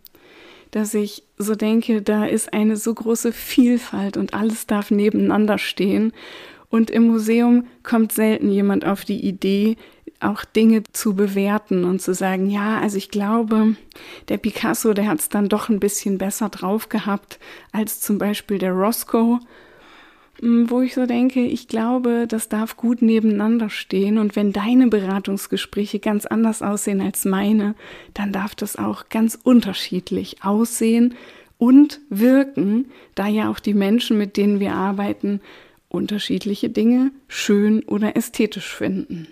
dass 0.71 0.93
ich 0.93 1.23
so 1.37 1.55
denke, 1.55 2.01
da 2.01 2.25
ist 2.25 2.53
eine 2.53 2.75
so 2.77 2.93
große 2.93 3.31
Vielfalt 3.31 4.17
und 4.17 4.33
alles 4.33 4.67
darf 4.67 4.91
nebeneinander 4.91 5.57
stehen 5.57 6.13
und 6.69 6.89
im 6.91 7.07
Museum 7.07 7.65
kommt 7.83 8.11
selten 8.11 8.51
jemand 8.51 8.85
auf 8.85 9.03
die 9.03 9.25
Idee, 9.25 9.75
auch 10.19 10.43
Dinge 10.43 10.83
zu 10.91 11.15
bewerten 11.15 11.85
und 11.85 12.01
zu 12.01 12.13
sagen, 12.13 12.49
ja, 12.49 12.79
also 12.79 12.97
ich 12.97 13.09
glaube, 13.09 13.75
der 14.27 14.37
Picasso, 14.37 14.93
der 14.93 15.07
hat 15.07 15.19
es 15.19 15.29
dann 15.29 15.49
doch 15.49 15.69
ein 15.69 15.79
bisschen 15.79 16.17
besser 16.17 16.49
drauf 16.49 16.89
gehabt 16.89 17.39
als 17.71 18.01
zum 18.01 18.17
Beispiel 18.17 18.57
der 18.57 18.73
Roscoe, 18.73 19.39
hm, 20.41 20.69
wo 20.69 20.81
ich 20.81 20.93
so 20.93 21.05
denke, 21.05 21.41
ich 21.41 21.67
glaube, 21.67 22.25
das 22.27 22.49
darf 22.49 22.75
gut 22.75 23.01
nebeneinander 23.01 23.69
stehen. 23.69 24.17
Und 24.17 24.35
wenn 24.35 24.51
deine 24.51 24.87
Beratungsgespräche 24.87 25.99
ganz 25.99 26.25
anders 26.25 26.61
aussehen 26.61 27.01
als 27.01 27.25
meine, 27.25 27.75
dann 28.13 28.31
darf 28.33 28.55
das 28.55 28.75
auch 28.75 29.09
ganz 29.09 29.39
unterschiedlich 29.41 30.43
aussehen 30.43 31.15
und 31.57 31.99
wirken, 32.09 32.85
da 33.15 33.27
ja 33.27 33.49
auch 33.49 33.59
die 33.59 33.73
Menschen, 33.73 34.17
mit 34.17 34.37
denen 34.37 34.59
wir 34.59 34.73
arbeiten, 34.73 35.41
unterschiedliche 35.89 36.69
Dinge 36.69 37.11
schön 37.27 37.83
oder 37.83 38.15
ästhetisch 38.15 38.73
finden. 38.73 39.27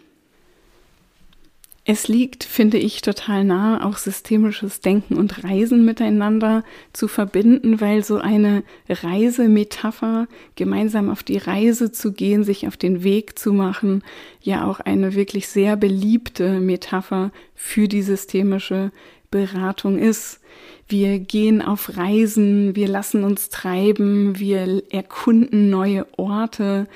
Es 1.89 2.09
liegt, 2.09 2.43
finde 2.43 2.77
ich, 2.77 3.01
total 3.01 3.45
nahe, 3.45 3.85
auch 3.85 3.95
systemisches 3.95 4.81
Denken 4.81 5.15
und 5.15 5.45
Reisen 5.45 5.85
miteinander 5.85 6.65
zu 6.91 7.07
verbinden, 7.07 7.79
weil 7.79 8.03
so 8.03 8.17
eine 8.17 8.63
Reisemetapher, 8.89 10.27
gemeinsam 10.57 11.09
auf 11.09 11.23
die 11.23 11.37
Reise 11.37 11.89
zu 11.93 12.11
gehen, 12.11 12.43
sich 12.43 12.67
auf 12.67 12.75
den 12.75 13.03
Weg 13.05 13.39
zu 13.39 13.53
machen, 13.53 14.03
ja 14.41 14.65
auch 14.65 14.81
eine 14.81 15.15
wirklich 15.15 15.47
sehr 15.47 15.77
beliebte 15.77 16.59
Metapher 16.59 17.31
für 17.55 17.87
die 17.87 18.01
systemische 18.01 18.91
Beratung 19.31 19.97
ist. 19.97 20.41
Wir 20.87 21.19
gehen 21.19 21.61
auf 21.61 21.97
Reisen, 21.97 22.75
wir 22.75 22.87
lassen 22.87 23.23
uns 23.23 23.49
treiben, 23.49 24.39
wir 24.39 24.83
erkunden 24.89 25.69
neue 25.69 26.07
Orte, 26.17 26.87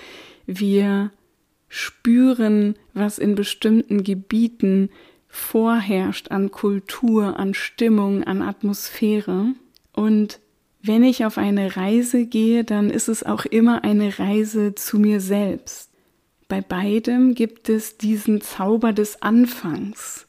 wir 0.45 1.11
spüren, 1.67 2.75
was 2.93 3.17
in 3.17 3.35
bestimmten 3.35 4.03
Gebieten 4.03 4.89
vorherrscht 5.27 6.31
an 6.31 6.51
Kultur, 6.51 7.37
an 7.37 7.53
Stimmung, 7.53 8.23
an 8.23 8.41
Atmosphäre. 8.41 9.47
Und 9.93 10.39
wenn 10.81 11.03
ich 11.03 11.25
auf 11.25 11.37
eine 11.37 11.75
Reise 11.75 12.25
gehe, 12.25 12.63
dann 12.63 12.89
ist 12.89 13.07
es 13.07 13.23
auch 13.23 13.45
immer 13.45 13.83
eine 13.83 14.19
Reise 14.19 14.73
zu 14.73 14.99
mir 14.99 15.19
selbst. 15.21 15.89
Bei 16.47 16.61
beidem 16.61 17.33
gibt 17.33 17.69
es 17.69 17.97
diesen 17.97 18.41
Zauber 18.41 18.91
des 18.91 19.21
Anfangs. 19.21 20.27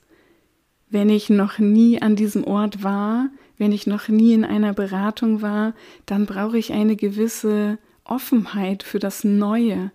Wenn 0.88 1.08
ich 1.08 1.30
noch 1.30 1.58
nie 1.58 2.00
an 2.02 2.16
diesem 2.16 2.44
Ort 2.44 2.84
war, 2.84 3.30
wenn 3.58 3.72
ich 3.72 3.86
noch 3.86 4.08
nie 4.08 4.34
in 4.34 4.44
einer 4.44 4.72
Beratung 4.72 5.42
war, 5.42 5.74
dann 6.06 6.26
brauche 6.26 6.58
ich 6.58 6.72
eine 6.72 6.96
gewisse 6.96 7.78
Offenheit 8.04 8.82
für 8.82 8.98
das 8.98 9.24
Neue, 9.24 9.90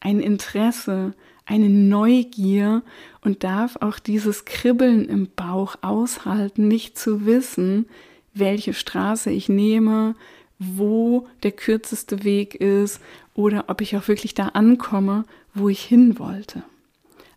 ein 0.00 0.20
Interesse, 0.20 1.14
eine 1.46 1.68
Neugier 1.68 2.82
und 3.20 3.44
darf 3.44 3.76
auch 3.80 3.98
dieses 3.98 4.44
Kribbeln 4.44 5.08
im 5.08 5.28
Bauch 5.34 5.76
aushalten, 5.82 6.68
nicht 6.68 6.98
zu 6.98 7.26
wissen, 7.26 7.86
welche 8.34 8.74
Straße 8.74 9.30
ich 9.30 9.48
nehme, 9.48 10.14
wo 10.58 11.26
der 11.42 11.52
kürzeste 11.52 12.24
Weg 12.24 12.54
ist 12.54 13.00
oder 13.34 13.64
ob 13.68 13.80
ich 13.80 13.96
auch 13.96 14.08
wirklich 14.08 14.34
da 14.34 14.48
ankomme, 14.48 15.24
wo 15.54 15.68
ich 15.68 15.82
hin 15.82 16.18
wollte. 16.18 16.62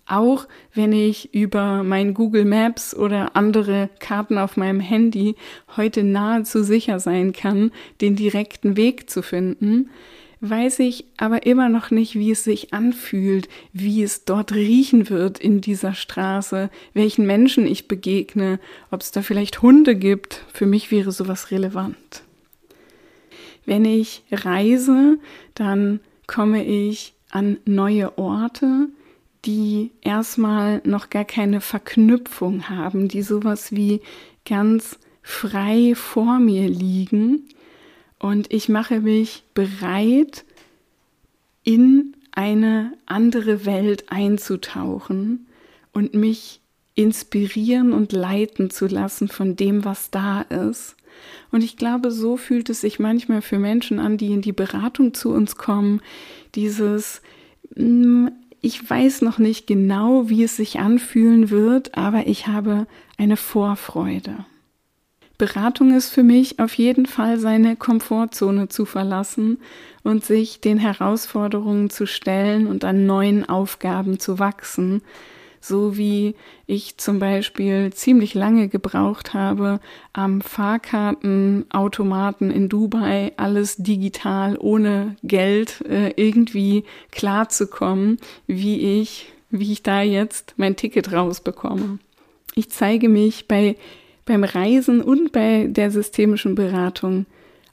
Auch 0.08 0.48
wenn 0.74 0.92
ich 0.92 1.34
über 1.34 1.84
mein 1.84 2.14
Google 2.14 2.46
Maps 2.46 2.96
oder 2.96 3.36
andere 3.36 3.90
Karten 4.00 4.38
auf 4.38 4.56
meinem 4.56 4.80
Handy 4.80 5.36
heute 5.76 6.04
nahezu 6.04 6.64
sicher 6.64 7.00
sein 7.00 7.34
kann, 7.34 7.72
den 8.02 8.16
direkten 8.16 8.78
Weg 8.78 9.10
zu 9.10 9.24
finden, 9.24 9.90
weiß 10.42 10.80
ich 10.80 11.06
aber 11.18 11.46
immer 11.48 11.70
noch 11.70 11.90
nicht, 11.90 12.16
wie 12.16 12.32
es 12.32 12.44
sich 12.44 12.74
anfühlt, 12.74 13.50
wie 13.74 14.04
es 14.04 14.26
dort 14.26 14.54
riechen 14.54 15.10
wird 15.10 15.40
in 15.40 15.62
dieser 15.62 15.96
Straße, 15.96 16.70
welchen 16.94 17.26
Menschen 17.26 17.66
ich 17.66 17.88
begegne, 17.88 18.60
ob 18.92 19.02
es 19.02 19.12
da 19.12 19.24
vielleicht 19.24 19.64
Hunde 19.64 19.96
gibt. 19.96 20.44
Für 20.54 20.68
mich 20.68 20.92
wäre 20.92 21.12
sowas 21.12 21.50
relevant. 21.50 22.24
Wenn 23.66 23.86
ich 23.86 24.24
reise, 24.32 25.18
dann 25.56 26.00
komme 26.28 26.64
ich 26.64 27.14
an 27.32 27.58
neue 27.66 28.18
Orte, 28.20 28.90
die 29.46 29.92
erstmal 30.02 30.82
noch 30.86 31.10
gar 31.10 31.26
keine 31.26 31.62
Verknüpfung 31.62 32.70
haben, 32.70 33.08
die 33.08 33.22
sowas 33.22 33.72
wie 33.72 34.02
ganz 34.46 34.98
frei 35.22 35.94
vor 35.96 36.40
mir 36.40 36.68
liegen 36.68 37.48
und 38.20 38.52
ich 38.52 38.70
mache 38.70 39.02
mich 39.02 39.44
bereit, 39.54 40.46
in 41.64 42.16
eine 42.32 42.94
andere 43.06 43.66
Welt 43.66 44.06
einzutauchen 44.10 45.48
und 45.94 46.14
mich 46.14 46.62
inspirieren 46.96 47.94
und 47.94 48.14
leiten 48.14 48.70
zu 48.70 48.88
lassen 48.88 49.28
von 49.28 49.56
dem, 49.56 49.84
was 49.84 50.12
da 50.12 50.42
ist. 50.42 50.96
Und 51.52 51.64
ich 51.64 51.78
glaube, 51.78 52.12
so 52.12 52.38
fühlt 52.38 52.70
es 52.70 52.82
sich 52.82 53.00
manchmal 53.00 53.42
für 53.42 53.60
Menschen 53.60 54.00
an, 54.00 54.18
die 54.18 54.32
in 54.32 54.42
die 54.42 54.54
Beratung 54.54 55.14
zu 55.14 55.32
uns 55.32 55.56
kommen, 55.56 56.02
dieses, 56.56 57.22
mm, 57.76 58.28
ich 58.66 58.90
weiß 58.90 59.22
noch 59.22 59.38
nicht 59.38 59.68
genau, 59.68 60.28
wie 60.28 60.44
es 60.44 60.56
sich 60.56 60.80
anfühlen 60.80 61.52
wird, 61.52 61.96
aber 61.96 62.26
ich 62.26 62.48
habe 62.48 62.88
eine 63.16 63.38
Vorfreude. 63.38 64.46
Beratung 65.38 65.96
ist 65.96 66.10
für 66.10 66.24
mich 66.24 66.60
auf 66.60 66.74
jeden 66.74 67.06
Fall 67.06 67.38
seine 67.38 67.76
Komfortzone 67.76 68.68
zu 68.68 68.86
verlassen 68.86 69.60
und 70.04 70.26
sich 70.26 70.62
den 70.62 70.80
Herausforderungen 70.80 71.92
zu 71.92 72.08
stellen 72.08 72.66
und 72.66 72.84
an 72.86 73.06
neuen 73.06 73.48
Aufgaben 73.48 74.18
zu 74.20 74.40
wachsen, 74.40 75.04
so 75.68 75.98
wie 75.98 76.36
ich 76.68 76.98
zum 76.98 77.20
Beispiel 77.20 77.94
ziemlich 77.94 78.34
lange 78.34 78.68
gebraucht 78.68 79.34
habe, 79.34 79.80
am 80.14 80.42
Fahrkartenautomaten 80.42 82.52
in 82.52 82.70
Dubai 82.70 83.34
alles 83.38 83.78
digital 83.78 84.58
ohne 84.60 85.16
Geld 85.24 85.82
äh, 85.82 86.12
irgendwie 86.16 86.84
klarzukommen, 87.12 88.20
wie 88.48 89.02
ich, 89.02 89.32
wie 89.50 89.72
ich 89.72 89.84
da 89.84 90.02
jetzt 90.02 90.54
mein 90.58 90.76
Ticket 90.76 91.12
rausbekomme. 91.12 92.00
Ich 92.56 92.70
zeige 92.70 93.10
mich 93.10 93.48
bei 93.48 93.76
beim 94.26 94.44
Reisen 94.44 95.02
und 95.02 95.32
bei 95.32 95.68
der 95.70 95.92
systemischen 95.92 96.56
Beratung 96.56 97.28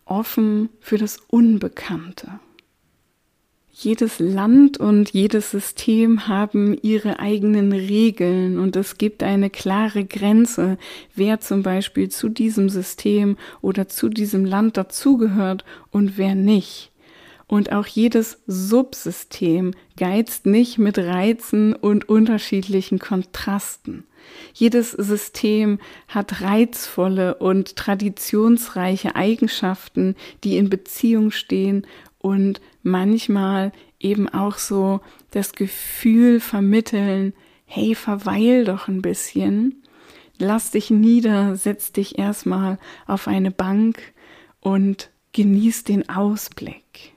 offen 0.04 0.68
für 0.80 0.99
das 0.99 1.18
Unbekannte. 1.28 2.40
Jedes 3.74 4.18
Land 4.18 4.76
und 4.76 5.10
jedes 5.14 5.50
System 5.50 6.28
haben 6.28 6.76
ihre 6.82 7.20
eigenen 7.20 7.72
Regeln 7.72 8.58
und 8.58 8.76
es 8.76 8.98
gibt 8.98 9.22
eine 9.22 9.48
klare 9.48 10.04
Grenze, 10.04 10.76
wer 11.14 11.40
zum 11.40 11.62
Beispiel 11.62 12.11
zu 12.11 12.28
diesem 12.28 12.68
System 12.68 13.38
oder 13.62 13.88
zu 13.88 14.11
diesem 14.11 14.44
Land 14.44 14.76
dazugehört 14.76 15.64
und 15.90 16.18
wer 16.18 16.35
nicht. 16.35 16.92
Und 17.46 17.72
auch 17.72 17.87
jedes 17.87 18.42
Subsystem 18.46 19.72
geizt 19.96 20.44
nicht 20.44 20.76
mit 20.76 20.98
Reizen 20.98 21.74
und 21.74 22.11
unterschiedlichen 22.11 22.98
Kontrasten. 22.98 24.04
Jedes 24.54 24.92
System 24.92 25.78
hat 26.08 26.40
reizvolle 26.42 27.37
und 27.37 27.76
traditionsreiche 27.76 29.16
Eigenschaften, 29.16 30.14
die 30.44 30.56
in 30.56 30.70
Beziehung 30.70 31.30
stehen 31.30 31.87
und 32.22 32.61
manchmal 32.82 33.72
eben 34.00 34.28
auch 34.28 34.56
so 34.56 35.00
das 35.30 35.52
Gefühl 35.52 36.40
vermitteln, 36.40 37.35
hey, 37.66 37.94
verweil 37.94 38.64
doch 38.64 38.88
ein 38.88 39.02
bisschen, 39.02 39.82
lass 40.38 40.70
dich 40.70 40.90
nieder, 40.90 41.56
setz 41.56 41.92
dich 41.92 42.18
erstmal 42.18 42.78
auf 43.06 43.28
eine 43.28 43.50
Bank 43.50 44.00
und 44.61 45.11
genieß 45.32 45.85
den 45.85 46.08
Ausblick. 46.08 47.12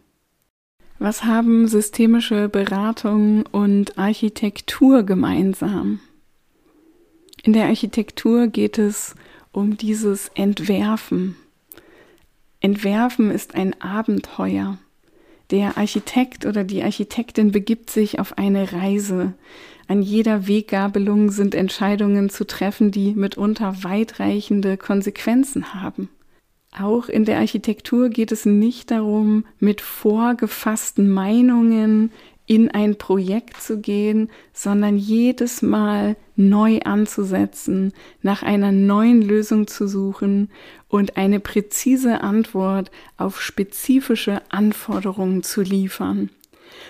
Was 0.97 1.23
haben 1.23 1.67
systemische 1.67 2.49
Beratung 2.49 3.45
und 3.45 3.97
Architektur 3.97 5.03
gemeinsam? 5.03 5.99
In 7.43 7.53
der 7.53 7.65
Architektur 7.65 8.47
geht 8.47 8.77
es 8.77 9.15
um 9.51 9.77
dieses 9.77 10.29
Entwerfen. 10.29 11.35
Entwerfen 12.59 13.29
ist 13.29 13.53
ein 13.53 13.79
Abenteuer. 13.81 14.79
Der 15.51 15.77
Architekt 15.77 16.45
oder 16.45 16.63
die 16.63 16.81
Architektin 16.81 17.51
begibt 17.51 17.89
sich 17.89 18.19
auf 18.19 18.37
eine 18.37 18.71
Reise. 18.73 19.33
An 19.87 20.01
jeder 20.01 20.47
Weggabelung 20.47 21.29
sind 21.29 21.53
Entscheidungen 21.53 22.29
zu 22.29 22.45
treffen, 22.45 22.91
die 22.91 23.13
mitunter 23.13 23.83
weitreichende 23.83 24.77
Konsequenzen 24.77 25.75
haben. 25.75 26.09
Auch 26.77 27.07
in 27.07 27.23
der 27.23 27.37
Architektur 27.37 28.09
geht 28.09 28.31
es 28.31 28.45
nicht 28.45 28.91
darum, 28.91 29.45
mit 29.59 29.81
vorgefassten 29.81 31.09
Meinungen 31.09 32.11
in 32.47 32.69
ein 32.69 32.97
Projekt 32.97 33.61
zu 33.61 33.79
gehen, 33.79 34.29
sondern 34.53 34.97
jedes 34.97 35.61
Mal 35.61 36.15
neu 36.35 36.79
anzusetzen, 36.81 37.93
nach 38.21 38.43
einer 38.43 38.71
neuen 38.71 39.21
Lösung 39.21 39.67
zu 39.67 39.87
suchen 39.87 40.49
und 40.87 41.17
eine 41.17 41.39
präzise 41.39 42.21
Antwort 42.21 42.91
auf 43.17 43.41
spezifische 43.41 44.41
Anforderungen 44.49 45.43
zu 45.43 45.61
liefern. 45.61 46.29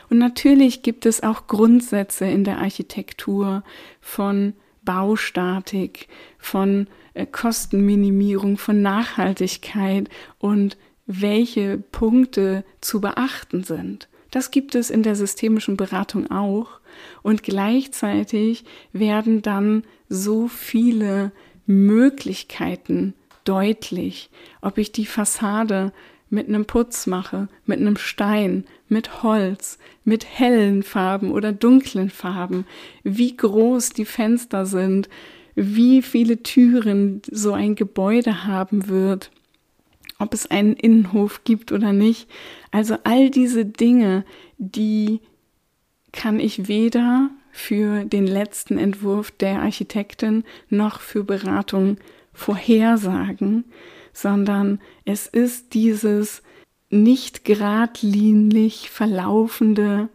Und 0.10 0.18
natürlich 0.18 0.82
gibt 0.84 1.06
es 1.06 1.24
auch 1.24 1.48
Grundsätze 1.48 2.26
in 2.26 2.44
der 2.44 2.60
Architektur 2.60 3.63
von 4.02 4.54
Baustatik, 4.84 6.08
von 6.38 6.88
äh, 7.13 7.26
Kostenminimierung, 7.26 8.58
von 8.58 8.82
Nachhaltigkeit 8.82 10.10
und 10.38 10.78
welche 11.08 11.78
Punkte 11.78 12.63
zu 12.82 13.02
beachten 13.02 13.63
sind. 13.63 14.08
Das 14.36 14.52
gibt 14.52 14.76
es 14.76 14.89
in 14.89 15.02
der 15.02 15.15
systemischen 15.15 15.78
Beratung 15.78 16.30
auch. 16.30 16.67
Und 17.24 17.41
gleichzeitig 17.41 18.65
werden 18.91 19.41
dann 19.41 19.86
so 20.10 20.50
viele 20.50 21.32
Möglichkeiten 21.67 23.13
deutlich, 23.45 24.30
ob 24.60 24.78
ich 24.78 24.91
die 24.91 25.06
Fassade 25.06 25.93
mit 26.30 26.50
einem 26.50 26.65
Putz 26.65 27.08
mache, 27.08 27.48
mit 27.65 27.80
einem 27.80 27.95
Stein, 27.95 28.65
mit 28.89 29.24
Holz, 29.24 29.78
mit 30.04 30.26
hellen 30.26 30.84
Farben 30.84 31.32
oder 31.32 31.54
dunklen 31.54 32.10
Farben, 32.10 32.65
wie 33.04 33.38
groß 33.38 33.91
die 33.91 34.04
Fenster 34.04 34.65
sind, 34.65 35.08
wie 35.56 36.02
viele 36.02 36.43
Türen 36.43 37.21
so 37.32 37.54
ein 37.54 37.76
Gebäude 37.76 38.43
haben 38.43 38.89
wird, 38.89 39.32
ob 40.19 40.34
es 40.34 40.47
einen 40.47 40.73
Innenhof 40.73 41.43
gibt 41.43 41.71
oder 41.71 41.93
nicht. 41.93 42.30
Also 42.71 42.97
all 43.04 43.30
diese 43.30 43.65
Dinge, 43.65 44.25
die 44.58 45.21
kann 46.12 46.39
ich 46.39 46.67
weder 46.67 47.30
für 47.51 48.06
den 48.06 48.28
letzten 48.28 48.78
Entwurf 48.78 49.32
der 49.32 49.62
Architektin 49.62 50.43
noch 50.69 50.99
für 50.99 51.23
Beratung 51.23 51.97
vorhersagen, 52.34 53.65
sondern 54.13 54.80
es 55.06 55.28
ist 55.28 55.73
dieses 55.73 56.41
nicht 56.89 57.45
geradlinig 57.45 58.89
verlaufende 58.89 60.10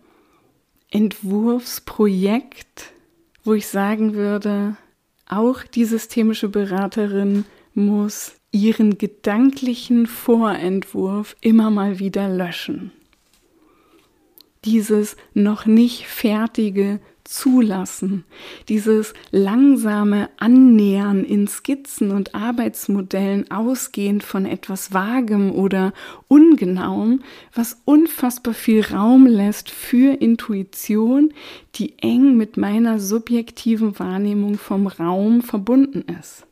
Entwurfsprojekt, 0.90 2.92
wo 3.44 3.54
ich 3.54 3.68
sagen 3.68 4.14
würde, 4.14 4.76
auch 5.26 5.62
die 5.62 5.84
systemische 5.84 6.48
Beraterin 6.48 7.44
muss 7.74 8.39
ihren 8.52 8.98
gedanklichen 8.98 10.06
Vorentwurf 10.06 11.36
immer 11.40 11.70
mal 11.70 11.98
wieder 11.98 12.28
löschen. 12.28 12.92
Dieses 14.64 15.16
noch 15.32 15.64
nicht 15.66 16.06
fertige 16.06 17.00
Zulassen, 17.24 18.24
dieses 18.68 19.14
langsame 19.30 20.30
Annähern 20.36 21.24
in 21.24 21.46
Skizzen 21.46 22.10
und 22.10 22.34
Arbeitsmodellen 22.34 23.50
ausgehend 23.50 24.24
von 24.24 24.46
etwas 24.46 24.92
Vagem 24.92 25.52
oder 25.52 25.92
Ungenauem, 26.28 27.22
was 27.54 27.80
unfassbar 27.84 28.52
viel 28.52 28.84
Raum 28.84 29.26
lässt 29.26 29.70
für 29.70 30.20
Intuition, 30.20 31.32
die 31.76 31.98
eng 31.98 32.36
mit 32.36 32.56
meiner 32.56 32.98
subjektiven 32.98 33.98
Wahrnehmung 33.98 34.58
vom 34.58 34.88
Raum 34.88 35.42
verbunden 35.42 36.04
ist. 36.18 36.46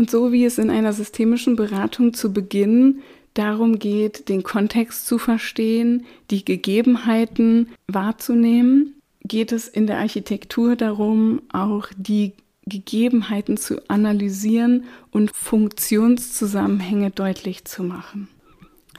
Und 0.00 0.10
so 0.10 0.32
wie 0.32 0.46
es 0.46 0.56
in 0.56 0.70
einer 0.70 0.94
systemischen 0.94 1.56
Beratung 1.56 2.14
zu 2.14 2.32
Beginn 2.32 3.02
darum 3.34 3.78
geht, 3.78 4.30
den 4.30 4.42
Kontext 4.42 5.06
zu 5.06 5.18
verstehen, 5.18 6.06
die 6.30 6.42
Gegebenheiten 6.42 7.68
wahrzunehmen, 7.86 8.94
geht 9.24 9.52
es 9.52 9.68
in 9.68 9.86
der 9.86 9.98
Architektur 9.98 10.74
darum, 10.74 11.42
auch 11.52 11.88
die 11.98 12.32
Gegebenheiten 12.64 13.58
zu 13.58 13.90
analysieren 13.90 14.84
und 15.10 15.36
Funktionszusammenhänge 15.36 17.10
deutlich 17.10 17.66
zu 17.66 17.82
machen. 17.82 18.28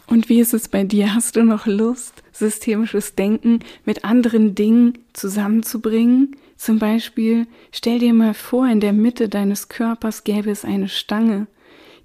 Und 0.05 0.29
wie 0.29 0.39
ist 0.39 0.53
es 0.53 0.67
bei 0.67 0.83
dir? 0.83 1.15
Hast 1.15 1.35
du 1.35 1.43
noch 1.43 1.65
Lust, 1.65 2.21
systemisches 2.31 3.15
Denken 3.15 3.61
mit 3.85 4.05
anderen 4.05 4.53
Dingen 4.53 4.99
zusammenzubringen? 5.13 6.35
Zum 6.61 6.77
Beispiel, 6.77 7.47
stell 7.71 7.97
dir 7.97 8.13
mal 8.13 8.35
vor, 8.35 8.67
in 8.67 8.81
der 8.81 8.93
Mitte 8.93 9.29
deines 9.29 9.67
Körpers 9.67 10.23
gäbe 10.23 10.51
es 10.51 10.63
eine 10.63 10.89
Stange, 10.89 11.47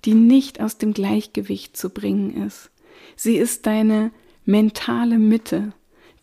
die 0.07 0.15
nicht 0.15 0.63
aus 0.63 0.79
dem 0.79 0.95
Gleichgewicht 0.95 1.77
zu 1.77 1.91
bringen 1.91 2.43
ist. 2.47 2.71
Sie 3.17 3.37
ist 3.37 3.67
deine 3.67 4.13
mentale 4.47 5.19
Mitte. 5.19 5.75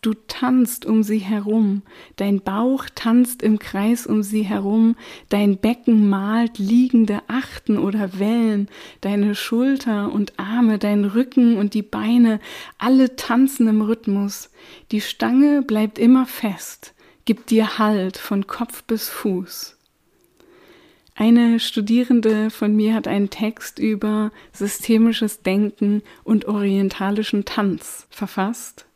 Du 0.02 0.14
tanzt 0.14 0.84
um 0.84 1.04
sie 1.04 1.20
herum, 1.20 1.82
dein 2.16 2.40
Bauch 2.40 2.86
tanzt 2.92 3.40
im 3.40 3.60
Kreis 3.60 4.04
um 4.04 4.24
sie 4.24 4.42
herum, 4.42 4.96
dein 5.28 5.58
Becken 5.58 6.08
malt 6.08 6.58
liegende 6.58 7.22
Achten 7.28 7.78
oder 7.78 8.18
Wellen, 8.18 8.68
deine 9.00 9.36
Schulter 9.36 10.12
und 10.12 10.40
Arme, 10.40 10.80
dein 10.80 11.04
Rücken 11.04 11.56
und 11.56 11.72
die 11.72 11.82
Beine, 11.82 12.40
alle 12.78 13.14
tanzen 13.14 13.68
im 13.68 13.80
Rhythmus. 13.80 14.50
Die 14.90 15.00
Stange 15.00 15.62
bleibt 15.62 16.00
immer 16.00 16.26
fest, 16.26 16.93
gibt 17.24 17.50
dir 17.50 17.78
Halt 17.78 18.16
von 18.16 18.46
Kopf 18.46 18.82
bis 18.84 19.08
Fuß. 19.08 19.76
Eine 21.16 21.60
Studierende 21.60 22.50
von 22.50 22.74
mir 22.74 22.94
hat 22.94 23.06
einen 23.06 23.30
Text 23.30 23.78
über 23.78 24.32
systemisches 24.52 25.42
Denken 25.42 26.02
und 26.24 26.46
orientalischen 26.46 27.44
Tanz 27.44 28.06
verfasst, 28.10 28.86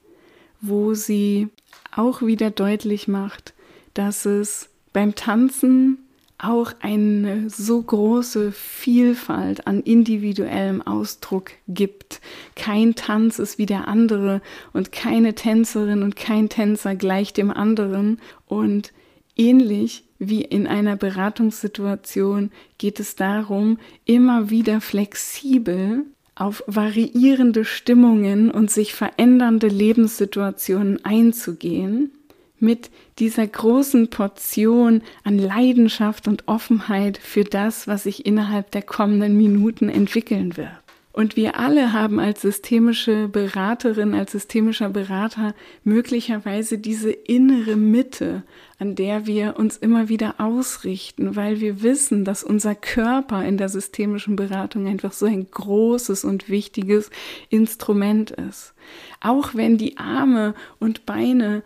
wo 0.61 0.95
sie 0.95 1.49
auch 1.95 2.23
wieder 2.23 2.51
deutlich 2.51 3.07
macht, 3.07 3.55
dass 3.95 4.27
es 4.27 4.69
beim 4.93 5.15
Tanzen 5.15 6.08
auch 6.39 6.73
eine 6.81 7.51
so 7.51 7.83
große 7.83 8.53
Vielfalt 8.53 9.67
an 9.67 9.81
individuellem 9.81 10.83
Ausdruck 10.83 11.51
gibt. 11.67 12.21
Kein 12.55 12.95
Tanz 12.95 13.39
ist 13.41 13.59
wie 13.59 13.67
der 13.67 13.89
andere 13.89 14.41
und 14.73 14.93
keine 14.93 15.35
Tänzerin 15.35 16.03
und 16.03 16.15
kein 16.15 16.49
Tänzer 16.49 16.95
gleich 16.95 17.33
dem 17.33 17.51
anderen 17.51 18.21
und 18.47 18.93
ähnlich 19.37 20.05
wie 20.19 20.43
in 20.43 20.67
einer 20.67 20.97
Beratungssituation 20.97 22.51
geht 22.79 23.01
es 23.01 23.17
darum, 23.17 23.79
immer 24.05 24.51
wieder 24.51 24.81
flexibel 24.81 26.05
auf 26.35 26.63
variierende 26.67 27.65
Stimmungen 27.65 28.51
und 28.51 28.71
sich 28.71 28.95
verändernde 28.95 29.69
Lebenssituationen 29.69 31.05
einzugehen, 31.05 32.13
mit 32.61 32.91
dieser 33.19 33.47
großen 33.47 34.09
Portion 34.11 35.03
an 35.25 35.39
Leidenschaft 35.39 36.29
und 36.29 36.47
Offenheit 36.47 37.19
für 37.19 37.45
das, 37.45 37.87
was 37.87 38.05
sich 38.05 38.27
innerhalb 38.27 38.71
der 38.71 38.83
kommenden 38.83 39.37
Minuten 39.37 39.89
entwickeln 39.89 40.57
wird. 40.57 40.71
Und 41.19 41.35
wir 41.35 41.59
alle 41.59 41.93
haben 41.93 42.21
als 42.21 42.43
systemische 42.43 43.27
Beraterin, 43.27 44.15
als 44.15 44.31
systemischer 44.31 44.89
Berater 44.89 45.53
möglicherweise 45.83 46.79
diese 46.79 47.11
innere 47.11 47.75
Mitte, 47.75 48.45
an 48.79 48.95
der 48.95 49.27
wir 49.27 49.57
uns 49.57 49.77
immer 49.77 50.09
wieder 50.09 50.37
ausrichten, 50.39 51.35
weil 51.35 51.59
wir 51.59 51.83
wissen, 51.83 52.25
dass 52.25 52.45
unser 52.45 52.77
Körper 52.77 53.45
in 53.45 53.57
der 53.57 53.69
systemischen 53.69 54.37
Beratung 54.37 54.87
einfach 54.87 55.13
so 55.13 55.27
ein 55.27 55.51
großes 55.51 56.23
und 56.23 56.49
wichtiges 56.49 57.11
Instrument 57.49 58.31
ist. 58.31 58.75
Auch 59.21 59.57
wenn 59.57 59.77
die 59.77 59.97
Arme 59.97 60.55
und 60.79 61.05
Beine 61.05 61.65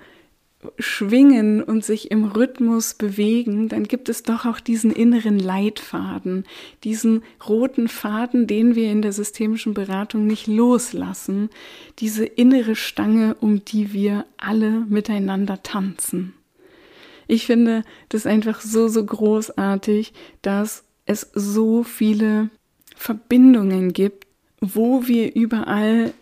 schwingen 0.79 1.63
und 1.63 1.85
sich 1.85 2.11
im 2.11 2.25
Rhythmus 2.25 2.95
bewegen, 2.95 3.69
dann 3.69 3.85
gibt 3.85 4.09
es 4.09 4.23
doch 4.23 4.47
auch 4.47 4.61
diesen 4.61 4.93
inneren 4.93 5.39
Leitfaden, 5.39 6.45
diesen 6.85 7.23
roten 7.49 7.89
Faden, 7.89 8.47
den 8.47 8.75
wir 8.75 8.91
in 8.91 9.03
der 9.03 9.13
systemischen 9.13 9.75
Beratung 9.75 10.27
nicht 10.27 10.47
loslassen, 10.47 11.51
diese 11.99 12.25
innere 12.25 12.77
Stange, 12.77 13.35
um 13.41 13.65
die 13.65 13.93
wir 13.93 14.25
alle 14.37 14.87
miteinander 14.89 15.63
tanzen. 15.63 16.35
Ich 17.27 17.47
finde 17.47 17.83
das 18.09 18.27
einfach 18.27 18.61
so, 18.61 18.89
so 18.89 19.05
großartig, 19.05 20.13
dass 20.43 20.85
es 21.07 21.31
so 21.35 21.83
viele 21.83 22.51
Verbindungen 22.95 23.93
gibt, 23.93 24.27
wo 24.61 25.07
wir 25.09 25.35
überall 25.35 26.13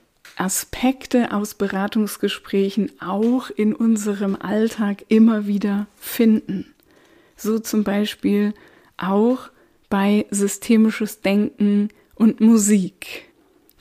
Aspekte 0.40 1.32
aus 1.32 1.54
Beratungsgesprächen 1.54 2.90
auch 3.00 3.50
in 3.50 3.74
unserem 3.74 4.36
Alltag 4.36 5.04
immer 5.08 5.46
wieder 5.46 5.86
finden. 5.96 6.74
So 7.36 7.58
zum 7.58 7.84
Beispiel 7.84 8.54
auch 8.96 9.50
bei 9.90 10.26
systemisches 10.30 11.20
Denken 11.20 11.90
und 12.14 12.40
Musik. 12.40 13.30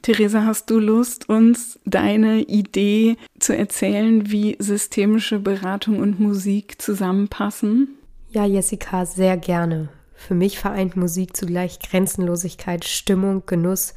Theresa, 0.01 0.45
hast 0.45 0.69
du 0.69 0.79
Lust, 0.79 1.29
uns 1.29 1.79
deine 1.85 2.41
Idee 2.41 3.17
zu 3.37 3.55
erzählen, 3.55 4.29
wie 4.31 4.55
systemische 4.59 5.39
Beratung 5.39 5.99
und 5.99 6.19
Musik 6.19 6.81
zusammenpassen? 6.81 7.95
Ja, 8.31 8.45
Jessica, 8.45 9.05
sehr 9.05 9.37
gerne. 9.37 9.89
Für 10.15 10.35
mich 10.35 10.59
vereint 10.59 10.95
Musik 10.95 11.35
zugleich 11.35 11.79
Grenzenlosigkeit, 11.79 12.85
Stimmung, 12.85 13.43
Genuss 13.45 13.93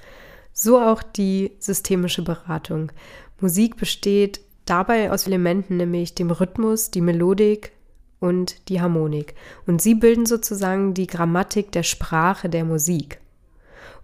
so 0.53 0.81
auch 0.81 1.03
die 1.03 1.53
systemische 1.59 2.23
Beratung. 2.23 2.93
Musik 3.41 3.77
besteht 3.77 4.41
dabei 4.67 5.11
aus 5.11 5.27
Elementen, 5.27 5.77
nämlich 5.77 6.15
dem 6.15 6.31
Rhythmus, 6.31 6.91
die 6.91 7.01
Melodik 7.01 7.73
und 8.21 8.69
die 8.69 8.81
Harmonik. 8.81 9.35
Und 9.67 9.83
sie 9.83 9.95
bilden 9.95 10.27
sozusagen 10.27 10.95
die 10.95 11.07
Grammatik 11.07 11.73
der 11.73 11.83
Sprache 11.83 12.49
der 12.49 12.65
Musik. 12.65 13.19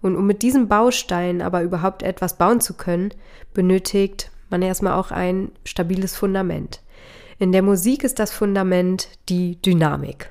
Und 0.01 0.17
um 0.17 0.27
mit 0.27 0.43
diesem 0.43 0.69
Baustein 0.69 1.43
aber 1.43 1.63
überhaupt 1.63 2.03
etwas 2.03 2.37
bauen 2.37 2.61
zu 2.61 2.75
können, 2.75 3.13
benötigt 3.55 4.31
man 4.51 4.63
erstmal 4.63 4.95
auch 4.95 5.11
ein 5.11 5.53
stabiles 5.65 6.17
Fundament. 6.17 6.81
In 7.39 7.53
der 7.53 7.63
Musik 7.63 8.03
ist 8.05 8.19
das 8.19 8.33
Fundament 8.33 9.09
die 9.29 9.61
Dynamik. 9.63 10.31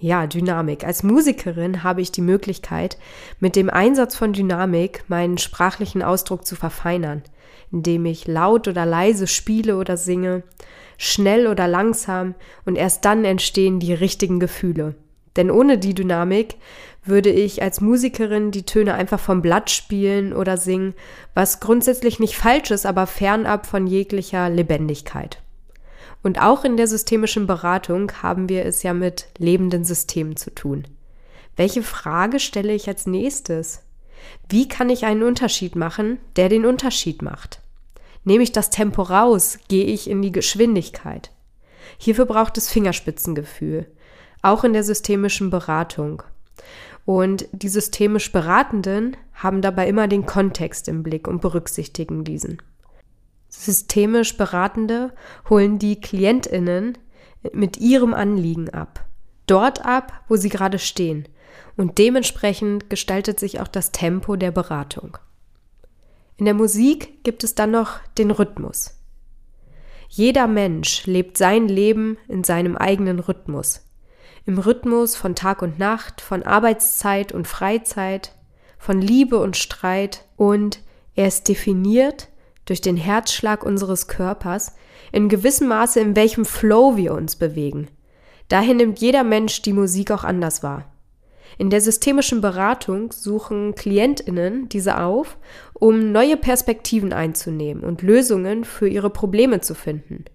Ja, 0.00 0.28
Dynamik. 0.28 0.84
Als 0.84 1.02
Musikerin 1.02 1.82
habe 1.82 2.00
ich 2.00 2.12
die 2.12 2.20
Möglichkeit, 2.20 2.98
mit 3.40 3.56
dem 3.56 3.68
Einsatz 3.68 4.14
von 4.14 4.32
Dynamik 4.32 5.02
meinen 5.08 5.38
sprachlichen 5.38 6.02
Ausdruck 6.02 6.46
zu 6.46 6.54
verfeinern, 6.54 7.22
indem 7.72 8.06
ich 8.06 8.28
laut 8.28 8.68
oder 8.68 8.86
leise 8.86 9.26
spiele 9.26 9.76
oder 9.76 9.96
singe, 9.96 10.44
schnell 10.98 11.48
oder 11.48 11.66
langsam 11.66 12.36
und 12.64 12.76
erst 12.76 13.04
dann 13.04 13.24
entstehen 13.24 13.80
die 13.80 13.92
richtigen 13.92 14.38
Gefühle. 14.38 14.94
Denn 15.36 15.50
ohne 15.50 15.78
die 15.78 15.94
Dynamik 15.94 16.54
würde 17.04 17.30
ich 17.30 17.60
als 17.62 17.80
Musikerin 17.80 18.52
die 18.52 18.64
Töne 18.64 18.94
einfach 18.94 19.20
vom 19.20 19.42
Blatt 19.42 19.68
spielen 19.68 20.32
oder 20.32 20.56
singen, 20.56 20.94
was 21.34 21.58
grundsätzlich 21.58 22.20
nicht 22.20 22.36
falsch 22.36 22.70
ist, 22.70 22.86
aber 22.86 23.08
fernab 23.08 23.66
von 23.66 23.88
jeglicher 23.88 24.48
Lebendigkeit. 24.48 25.42
Und 26.22 26.40
auch 26.40 26.64
in 26.64 26.76
der 26.76 26.88
systemischen 26.88 27.46
Beratung 27.46 28.10
haben 28.22 28.48
wir 28.48 28.64
es 28.64 28.82
ja 28.82 28.92
mit 28.92 29.28
lebenden 29.38 29.84
Systemen 29.84 30.36
zu 30.36 30.54
tun. 30.54 30.86
Welche 31.56 31.82
Frage 31.82 32.40
stelle 32.40 32.74
ich 32.74 32.88
als 32.88 33.06
nächstes? 33.06 33.82
Wie 34.48 34.68
kann 34.68 34.90
ich 34.90 35.04
einen 35.04 35.22
Unterschied 35.22 35.76
machen, 35.76 36.18
der 36.36 36.48
den 36.48 36.66
Unterschied 36.66 37.22
macht? 37.22 37.60
Nehme 38.24 38.42
ich 38.42 38.52
das 38.52 38.70
Tempo 38.70 39.02
raus, 39.02 39.58
gehe 39.68 39.86
ich 39.86 40.08
in 40.08 40.22
die 40.22 40.32
Geschwindigkeit. 40.32 41.30
Hierfür 41.98 42.26
braucht 42.26 42.58
es 42.58 42.70
Fingerspitzengefühl, 42.70 43.86
auch 44.42 44.64
in 44.64 44.72
der 44.72 44.84
systemischen 44.84 45.50
Beratung. 45.50 46.22
Und 47.04 47.48
die 47.52 47.68
systemisch 47.68 48.32
Beratenden 48.32 49.16
haben 49.32 49.62
dabei 49.62 49.88
immer 49.88 50.08
den 50.08 50.26
Kontext 50.26 50.88
im 50.88 51.02
Blick 51.02 51.26
und 51.26 51.40
berücksichtigen 51.40 52.22
diesen. 52.24 52.60
Systemisch 53.58 54.36
Beratende 54.36 55.12
holen 55.50 55.80
die 55.80 56.00
Klientinnen 56.00 56.96
mit 57.52 57.76
ihrem 57.76 58.14
Anliegen 58.14 58.70
ab. 58.70 59.04
Dort 59.48 59.84
ab, 59.84 60.12
wo 60.28 60.36
sie 60.36 60.48
gerade 60.48 60.78
stehen. 60.78 61.26
Und 61.76 61.98
dementsprechend 61.98 62.88
gestaltet 62.88 63.40
sich 63.40 63.60
auch 63.60 63.66
das 63.66 63.90
Tempo 63.90 64.36
der 64.36 64.52
Beratung. 64.52 65.18
In 66.36 66.44
der 66.44 66.54
Musik 66.54 67.24
gibt 67.24 67.42
es 67.42 67.56
dann 67.56 67.72
noch 67.72 67.98
den 68.16 68.30
Rhythmus. 68.30 68.94
Jeder 70.08 70.46
Mensch 70.46 71.04
lebt 71.06 71.36
sein 71.36 71.66
Leben 71.66 72.16
in 72.28 72.44
seinem 72.44 72.76
eigenen 72.76 73.18
Rhythmus. 73.18 73.84
Im 74.46 74.58
Rhythmus 74.58 75.16
von 75.16 75.34
Tag 75.34 75.62
und 75.62 75.80
Nacht, 75.80 76.20
von 76.20 76.44
Arbeitszeit 76.44 77.32
und 77.32 77.48
Freizeit, 77.48 78.36
von 78.78 79.02
Liebe 79.02 79.40
und 79.40 79.56
Streit 79.56 80.26
und 80.36 80.78
er 81.16 81.26
ist 81.26 81.48
definiert 81.48 82.28
durch 82.68 82.80
den 82.80 82.96
Herzschlag 82.96 83.64
unseres 83.64 84.08
Körpers, 84.08 84.74
in 85.10 85.28
gewissem 85.28 85.68
Maße, 85.68 86.00
in 86.00 86.14
welchem 86.14 86.44
Flow 86.44 86.96
wir 86.96 87.14
uns 87.14 87.36
bewegen. 87.36 87.88
Daher 88.48 88.74
nimmt 88.74 88.98
jeder 88.98 89.24
Mensch 89.24 89.62
die 89.62 89.72
Musik 89.72 90.10
auch 90.10 90.24
anders 90.24 90.62
wahr. 90.62 90.84
In 91.56 91.70
der 91.70 91.80
systemischen 91.80 92.40
Beratung 92.40 93.10
suchen 93.10 93.74
Klientinnen 93.74 94.68
diese 94.68 95.00
auf, 95.00 95.38
um 95.72 96.12
neue 96.12 96.36
Perspektiven 96.36 97.12
einzunehmen 97.12 97.84
und 97.84 98.02
Lösungen 98.02 98.64
für 98.64 98.88
ihre 98.88 99.10
Probleme 99.10 99.60
zu 99.60 99.74
finden. 99.74 100.26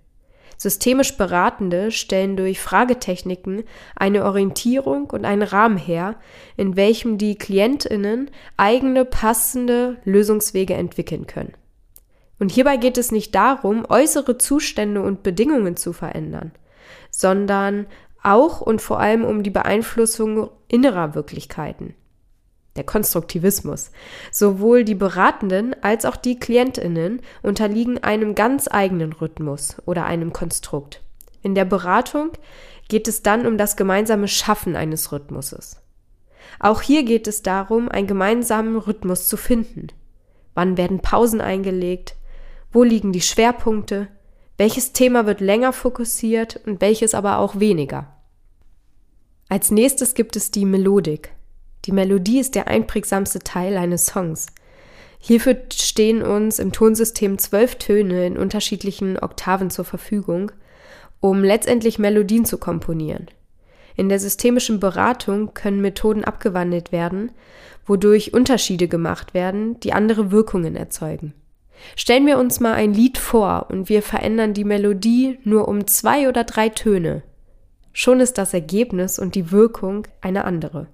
Systemisch 0.57 1.17
Beratende 1.17 1.91
stellen 1.91 2.37
durch 2.37 2.59
Fragetechniken 2.59 3.63
eine 3.95 4.25
Orientierung 4.25 5.09
und 5.09 5.25
einen 5.25 5.41
Rahmen 5.41 5.77
her, 5.77 6.15
in 6.57 6.75
welchem 6.75 7.17
die 7.17 7.35
Klientinnen 7.35 8.31
eigene 8.57 9.05
passende 9.05 9.97
Lösungswege 10.05 10.73
entwickeln 10.73 11.27
können. 11.27 11.53
Und 12.43 12.51
hierbei 12.51 12.75
geht 12.75 12.97
es 12.97 13.13
nicht 13.13 13.33
darum, 13.35 13.85
äußere 13.87 14.37
Zustände 14.37 15.01
und 15.01 15.23
Bedingungen 15.23 15.77
zu 15.77 15.93
verändern, 15.93 16.51
sondern 17.09 17.85
auch 18.21 18.59
und 18.59 18.81
vor 18.81 18.99
allem 18.99 19.23
um 19.23 19.43
die 19.43 19.49
Beeinflussung 19.49 20.49
innerer 20.67 21.15
Wirklichkeiten. 21.15 21.95
Der 22.75 22.83
Konstruktivismus. 22.83 23.91
Sowohl 24.29 24.83
die 24.83 24.93
Beratenden 24.93 25.73
als 25.83 26.03
auch 26.03 26.17
die 26.17 26.37
Klientinnen 26.37 27.21
unterliegen 27.43 28.03
einem 28.03 28.35
ganz 28.35 28.67
eigenen 28.69 29.13
Rhythmus 29.13 29.77
oder 29.85 30.03
einem 30.03 30.33
Konstrukt. 30.33 31.01
In 31.43 31.55
der 31.55 31.63
Beratung 31.63 32.31
geht 32.89 33.07
es 33.07 33.23
dann 33.23 33.47
um 33.47 33.57
das 33.57 33.77
gemeinsame 33.77 34.27
Schaffen 34.27 34.75
eines 34.75 35.13
Rhythmuses. 35.13 35.81
Auch 36.59 36.81
hier 36.81 37.03
geht 37.03 37.25
es 37.29 37.41
darum, 37.41 37.87
einen 37.87 38.07
gemeinsamen 38.07 38.75
Rhythmus 38.75 39.29
zu 39.29 39.37
finden. 39.37 39.87
Wann 40.55 40.75
werden 40.75 40.99
Pausen 40.99 41.39
eingelegt? 41.39 42.17
Wo 42.73 42.81
liegen 42.81 43.11
die 43.11 43.21
Schwerpunkte? 43.21 44.07
Welches 44.57 44.93
Thema 44.93 45.27
wird 45.27 45.41
länger 45.41 45.73
fokussiert 45.73 46.59
und 46.65 46.81
welches 46.81 47.13
aber 47.13 47.37
auch 47.37 47.59
weniger? 47.59 48.11
Als 49.47 49.69
nächstes 49.69 50.15
gibt 50.15 50.35
es 50.35 50.49
die 50.49 50.65
Melodik. 50.65 51.29
Die 51.85 51.91
Melodie 51.91 52.39
ist 52.39 52.55
der 52.55 52.67
einprägsamste 52.67 53.39
Teil 53.39 53.77
eines 53.77 54.07
Songs. 54.07 54.47
Hierfür 55.19 55.55
stehen 55.71 56.23
uns 56.23 56.57
im 56.57 56.71
Tonsystem 56.71 57.37
zwölf 57.37 57.75
Töne 57.75 58.25
in 58.25 58.39
unterschiedlichen 58.39 59.19
Oktaven 59.19 59.69
zur 59.69 59.85
Verfügung, 59.85 60.51
um 61.19 61.43
letztendlich 61.43 61.99
Melodien 61.99 62.43
zu 62.43 62.57
komponieren. 62.57 63.27
In 63.95 64.09
der 64.09 64.19
systemischen 64.19 64.79
Beratung 64.79 65.53
können 65.53 65.81
Methoden 65.81 66.23
abgewandelt 66.23 66.91
werden, 66.91 67.31
wodurch 67.85 68.33
Unterschiede 68.33 68.87
gemacht 68.87 69.35
werden, 69.35 69.79
die 69.81 69.93
andere 69.93 70.31
Wirkungen 70.31 70.75
erzeugen. 70.75 71.35
Stellen 71.95 72.25
wir 72.25 72.37
uns 72.37 72.59
mal 72.59 72.73
ein 72.73 72.93
Lied 72.93 73.17
vor 73.17 73.67
und 73.69 73.89
wir 73.89 74.01
verändern 74.01 74.53
die 74.53 74.63
Melodie 74.63 75.39
nur 75.43 75.67
um 75.67 75.87
zwei 75.87 76.27
oder 76.29 76.43
drei 76.43 76.69
Töne. 76.69 77.23
Schon 77.91 78.19
ist 78.19 78.37
das 78.37 78.53
Ergebnis 78.53 79.19
und 79.19 79.35
die 79.35 79.51
Wirkung 79.51 80.07
eine 80.21 80.45
andere. 80.45 80.87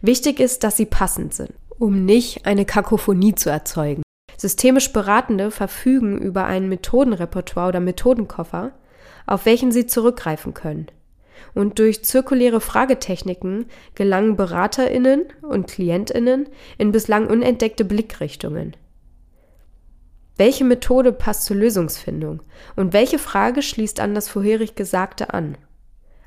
Wichtig 0.00 0.38
ist, 0.40 0.62
dass 0.62 0.76
sie 0.76 0.86
passend 0.86 1.34
sind, 1.34 1.52
um 1.78 2.04
nicht 2.04 2.46
eine 2.46 2.64
Kakophonie 2.64 3.34
zu 3.34 3.50
erzeugen. 3.50 4.02
Systemisch 4.36 4.92
Beratende 4.92 5.50
verfügen 5.50 6.18
über 6.18 6.44
ein 6.44 6.68
Methodenrepertoire 6.68 7.68
oder 7.68 7.80
Methodenkoffer, 7.80 8.72
auf 9.26 9.46
welchen 9.46 9.72
sie 9.72 9.86
zurückgreifen 9.86 10.54
können. 10.54 10.86
Und 11.54 11.78
durch 11.78 12.04
zirkuläre 12.04 12.60
Fragetechniken 12.60 13.66
gelangen 13.94 14.36
Beraterinnen 14.36 15.24
und 15.42 15.68
Klientinnen 15.68 16.48
in 16.78 16.92
bislang 16.92 17.26
unentdeckte 17.26 17.84
Blickrichtungen. 17.84 18.76
Welche 20.36 20.64
Methode 20.64 21.12
passt 21.12 21.44
zur 21.44 21.56
Lösungsfindung 21.56 22.42
und 22.74 22.92
welche 22.92 23.18
Frage 23.18 23.62
schließt 23.62 24.00
an 24.00 24.14
das 24.14 24.28
vorherig 24.28 24.74
Gesagte 24.74 25.32
an? 25.32 25.56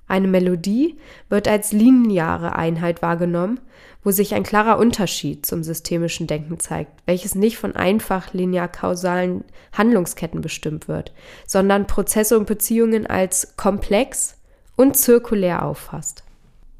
Eine 0.07 0.29
Melodie 0.29 0.97
wird 1.27 1.49
als 1.49 1.73
lineare 1.73 2.55
Einheit 2.55 3.01
wahrgenommen, 3.01 3.59
wo 4.03 4.11
sich 4.11 4.33
ein 4.33 4.43
klarer 4.43 4.79
Unterschied 4.79 5.45
zum 5.45 5.63
systemischen 5.63 6.27
Denken 6.27 6.59
zeigt, 6.59 7.01
welches 7.05 7.35
nicht 7.35 7.57
von 7.57 7.75
einfach 7.75 8.33
linear-kausalen 8.33 9.43
Handlungsketten 9.73 10.39
bestimmt 10.39 10.87
wird, 10.87 11.11
sondern 11.45 11.87
Prozesse 11.87 12.39
und 12.39 12.47
Beziehungen 12.47 13.05
als 13.05 13.57
komplex 13.57 14.37
und 14.77 14.95
zirkulär 14.95 15.65
auffasst. 15.65 16.23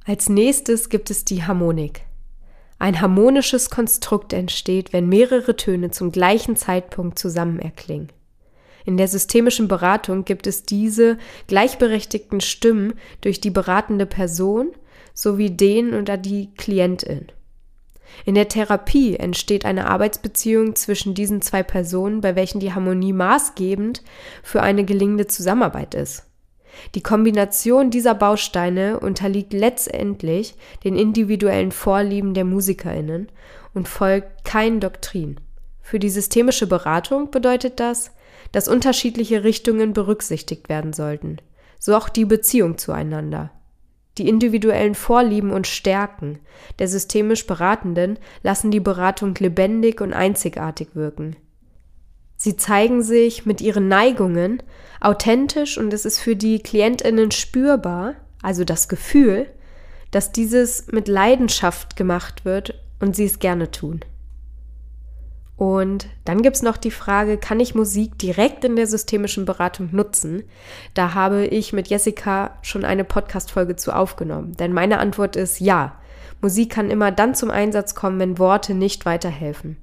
Als 0.06 0.30
nächstes 0.30 0.88
gibt 0.88 1.12
es 1.12 1.26
die 1.26 1.44
Harmonik. 1.44 2.07
Ein 2.80 3.02
harmonisches 3.02 3.70
Konstrukt 3.70 4.34
entsteht, 4.34 4.94
wenn 4.94 5.10
mehrere 5.10 5.56
Töne 5.56 5.92
zum 5.92 6.12
gleichen 6.12 6.56
Zeitpunkt 6.56 7.18
zusammen 7.18 7.60
erklingen. 7.60 8.10
In 8.86 8.98
der 8.98 9.08
systemischen 9.08 9.68
Beratung 9.68 10.24
gibt 10.24 10.48
es 10.48 10.64
diese 10.64 11.18
gleichberechtigten 11.48 12.40
Stimmen 12.40 12.94
durch 13.22 13.42
die 13.42 13.50
beratende 13.50 14.06
Person 14.06 14.72
sowie 15.14 15.50
den 15.50 15.94
oder 15.94 16.16
die 16.16 16.54
Klientin. 16.56 17.28
In 18.26 18.36
der 18.36 18.48
Therapie 18.48 19.18
entsteht 19.18 19.66
eine 19.66 19.88
Arbeitsbeziehung 19.88 20.76
zwischen 20.76 21.14
diesen 21.14 21.42
zwei 21.42 21.64
Personen, 21.64 22.22
bei 22.22 22.36
welchen 22.36 22.60
die 22.60 22.74
Harmonie 22.74 23.14
maßgebend 23.14 24.04
für 24.44 24.62
eine 24.62 24.86
gelingende 24.86 25.28
Zusammenarbeit 25.28 25.94
ist. 25.94 26.27
Die 26.96 27.02
Kombination 27.02 27.90
dieser 27.90 28.16
Bausteine 28.16 29.00
unterliegt 29.00 29.54
letztendlich 29.54 30.56
den 30.84 30.96
individuellen 30.96 31.72
Vorlieben 31.72 32.34
der 32.34 32.46
Musikerinnen 32.46 33.30
und 33.74 33.88
folgt 33.88 34.44
kein 34.44 34.80
Doktrin. 34.80 35.40
Für 35.82 36.00
die 36.00 36.10
systemische 36.10 36.68
Beratung 36.68 37.32
bedeutet 37.32 37.80
das, 37.80 38.12
dass 38.52 38.68
unterschiedliche 38.68 39.44
Richtungen 39.44 39.94
berücksichtigt 39.94 40.70
werden 40.70 40.94
sollten, 40.94 41.38
so 41.80 41.96
auch 41.96 42.10
die 42.10 42.26
Beziehung 42.26 42.78
zueinander. 42.78 43.52
Die 44.18 44.28
individuellen 44.28 44.96
Vorlieben 44.96 45.52
und 45.52 45.68
Stärken 45.68 46.40
der 46.80 46.88
systemisch 46.88 47.46
Beratenden 47.46 48.18
lassen 48.42 48.72
die 48.72 48.80
Beratung 48.80 49.36
lebendig 49.36 50.02
und 50.02 50.14
einzigartig 50.14 50.90
wirken. 50.96 51.36
Sie 52.38 52.56
zeigen 52.56 53.02
sich 53.02 53.46
mit 53.46 53.62
ihren 53.62 53.88
Neigungen 53.88 54.64
authentisch 55.02 55.78
und 55.78 55.92
es 55.92 56.06
ist 56.06 56.20
für 56.20 56.36
die 56.36 56.60
Klientinnen 56.60 57.32
spürbar, 57.32 58.14
also 58.42 58.64
das 58.64 58.88
Gefühl, 58.88 59.48
dass 60.12 60.32
dieses 60.32 60.88
mit 60.92 61.08
Leidenschaft 61.08 61.96
gemacht 61.96 62.46
wird 62.46 62.80
und 63.00 63.16
sie 63.16 63.26
es 63.26 63.40
gerne 63.40 63.72
tun. 63.72 64.02
Und 65.58 66.08
dann 66.24 66.44
gibt's 66.44 66.62
noch 66.62 66.78
die 66.78 66.92
Frage, 66.92 67.40
kann 67.40 67.60
ich 67.60 67.74
Musik 67.74 68.20
direkt 68.20 68.64
in 68.64 68.76
der 68.76 68.86
systemischen 68.86 69.46
Beratung 69.46 69.90
nutzen? 69.92 70.44
Da 70.94 71.16
habe 71.16 71.48
ich 71.48 71.74
mit 71.74 71.88
Jessica 71.88 72.60
schon 72.62 72.86
eine 72.86 73.04
Podcast-Folge 73.04 73.76
zu 73.76 73.92
aufgenommen. 73.92 74.56
Denn 74.58 74.72
meine 74.72 75.00
Antwort 75.00 75.36
ist 75.36 75.60
ja. 75.60 76.00
Musik 76.42 76.72
kann 76.72 76.92
immer 76.92 77.12
dann 77.12 77.34
zum 77.34 77.50
Einsatz 77.50 77.96
kommen, 77.96 78.20
wenn 78.20 78.38
Worte 78.38 78.76
nicht 78.76 79.08
weiterhelfen. 79.08 79.78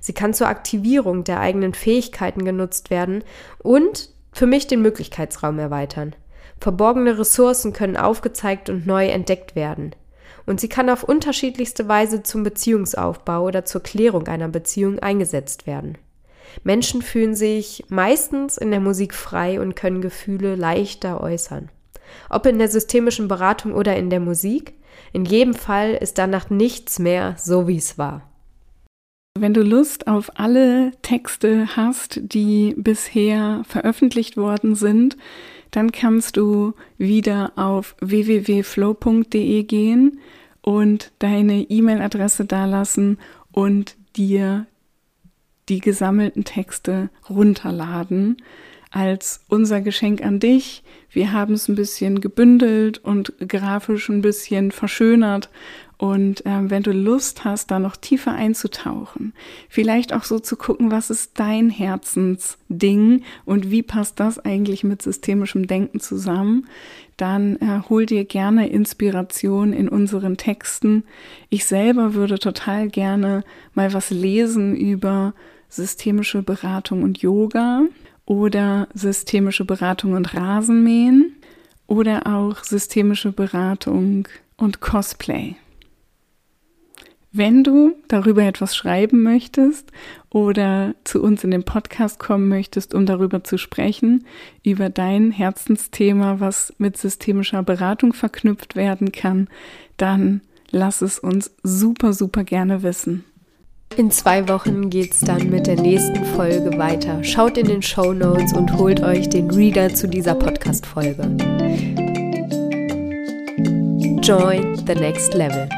Sie 0.00 0.12
kann 0.12 0.34
zur 0.34 0.48
Aktivierung 0.48 1.24
der 1.24 1.40
eigenen 1.40 1.74
Fähigkeiten 1.74 2.44
genutzt 2.44 2.90
werden 2.90 3.24
und 3.58 4.10
für 4.32 4.46
mich 4.46 4.66
den 4.66 4.82
Möglichkeitsraum 4.82 5.58
erweitern. 5.58 6.14
Verborgene 6.60 7.18
Ressourcen 7.18 7.72
können 7.72 7.96
aufgezeigt 7.96 8.70
und 8.70 8.86
neu 8.86 9.08
entdeckt 9.08 9.56
werden 9.56 9.94
und 10.46 10.60
sie 10.60 10.68
kann 10.68 10.90
auf 10.90 11.04
unterschiedlichste 11.04 11.88
Weise 11.88 12.22
zum 12.22 12.42
Beziehungsaufbau 12.42 13.44
oder 13.44 13.64
zur 13.64 13.82
Klärung 13.82 14.26
einer 14.28 14.48
Beziehung 14.48 14.98
eingesetzt 14.98 15.66
werden. 15.66 15.98
Menschen 16.64 17.00
fühlen 17.00 17.34
sich 17.34 17.84
meistens 17.88 18.58
in 18.58 18.70
der 18.70 18.80
Musik 18.80 19.14
frei 19.14 19.60
und 19.60 19.76
können 19.76 20.02
Gefühle 20.02 20.54
leichter 20.54 21.20
äußern. 21.20 21.70
Ob 22.28 22.44
in 22.46 22.58
der 22.58 22.68
systemischen 22.68 23.28
Beratung 23.28 23.72
oder 23.72 23.96
in 23.96 24.10
der 24.10 24.20
Musik, 24.20 24.74
in 25.12 25.24
jedem 25.24 25.54
Fall 25.54 25.94
ist 25.94 26.18
danach 26.18 26.50
nichts 26.50 26.98
mehr 26.98 27.36
so, 27.38 27.68
wie 27.68 27.78
es 27.78 27.96
war. 27.96 28.31
Wenn 29.38 29.54
du 29.54 29.62
Lust 29.62 30.08
auf 30.08 30.30
alle 30.38 30.92
Texte 31.00 31.74
hast, 31.74 32.20
die 32.22 32.74
bisher 32.76 33.62
veröffentlicht 33.66 34.36
worden 34.36 34.74
sind, 34.74 35.16
dann 35.70 35.90
kannst 35.90 36.36
du 36.36 36.74
wieder 36.98 37.52
auf 37.56 37.96
www.flow.de 38.00 39.62
gehen 39.62 40.20
und 40.60 41.12
deine 41.18 41.62
E-Mail-Adresse 41.62 42.44
dalassen 42.44 43.18
und 43.50 43.96
dir 44.16 44.66
die 45.70 45.80
gesammelten 45.80 46.44
Texte 46.44 47.08
runterladen. 47.28 48.36
als 48.92 49.40
unser 49.48 49.80
Geschenk 49.80 50.22
an 50.22 50.38
dich. 50.38 50.84
Wir 51.10 51.32
haben 51.32 51.54
es 51.54 51.66
ein 51.66 51.74
bisschen 51.74 52.20
gebündelt 52.20 52.98
und 52.98 53.32
grafisch 53.48 54.08
ein 54.10 54.20
bisschen 54.20 54.70
verschönert. 54.70 55.48
Und 56.02 56.44
äh, 56.46 56.68
wenn 56.68 56.82
du 56.82 56.90
Lust 56.90 57.44
hast, 57.44 57.70
da 57.70 57.78
noch 57.78 57.94
tiefer 57.94 58.32
einzutauchen, 58.32 59.32
vielleicht 59.68 60.12
auch 60.12 60.24
so 60.24 60.40
zu 60.40 60.56
gucken, 60.56 60.90
was 60.90 61.10
ist 61.10 61.38
dein 61.38 61.70
Herzensding 61.70 63.22
und 63.44 63.70
wie 63.70 63.84
passt 63.84 64.18
das 64.18 64.40
eigentlich 64.40 64.82
mit 64.82 65.00
systemischem 65.00 65.68
Denken 65.68 66.00
zusammen, 66.00 66.66
dann 67.16 67.54
äh, 67.58 67.82
hol 67.88 68.04
dir 68.04 68.24
gerne 68.24 68.68
Inspiration 68.68 69.72
in 69.72 69.88
unseren 69.88 70.36
Texten. 70.36 71.04
Ich 71.50 71.66
selber 71.66 72.14
würde 72.14 72.40
total 72.40 72.88
gerne 72.88 73.44
mal 73.72 73.92
was 73.92 74.10
lesen 74.10 74.74
über 74.74 75.34
systemische 75.68 76.42
Beratung 76.42 77.04
und 77.04 77.18
Yoga 77.18 77.82
oder 78.26 78.88
systemische 78.92 79.64
Beratung 79.64 80.14
und 80.14 80.34
Rasenmähen 80.34 81.36
oder 81.86 82.26
auch 82.26 82.64
systemische 82.64 83.30
Beratung 83.30 84.26
und 84.56 84.80
Cosplay. 84.80 85.54
Wenn 87.34 87.64
du 87.64 87.96
darüber 88.08 88.42
etwas 88.42 88.76
schreiben 88.76 89.22
möchtest 89.22 89.90
oder 90.28 90.94
zu 91.02 91.22
uns 91.22 91.42
in 91.44 91.50
den 91.50 91.64
Podcast 91.64 92.18
kommen 92.18 92.48
möchtest, 92.48 92.92
um 92.94 93.06
darüber 93.06 93.42
zu 93.42 93.56
sprechen, 93.56 94.26
über 94.62 94.90
dein 94.90 95.30
Herzensthema, 95.30 96.40
was 96.40 96.74
mit 96.76 96.98
systemischer 96.98 97.62
Beratung 97.62 98.12
verknüpft 98.12 98.76
werden 98.76 99.12
kann, 99.12 99.48
dann 99.96 100.42
lass 100.70 101.00
es 101.00 101.18
uns 101.18 101.50
super, 101.62 102.12
super 102.12 102.44
gerne 102.44 102.82
wissen. 102.82 103.24
In 103.96 104.10
zwei 104.10 104.46
Wochen 104.48 104.90
geht's 104.90 105.20
dann 105.20 105.48
mit 105.48 105.66
der 105.66 105.80
nächsten 105.80 106.24
Folge 106.36 106.76
weiter. 106.76 107.24
Schaut 107.24 107.56
in 107.56 107.66
den 107.66 107.82
Show 107.82 108.12
Notes 108.12 108.52
und 108.52 108.76
holt 108.76 109.02
euch 109.02 109.30
den 109.30 109.50
Reader 109.50 109.94
zu 109.94 110.06
dieser 110.06 110.34
Podcast-Folge. 110.34 111.22
Join 114.22 114.76
the 114.86 114.94
next 114.94 115.32
level. 115.32 115.68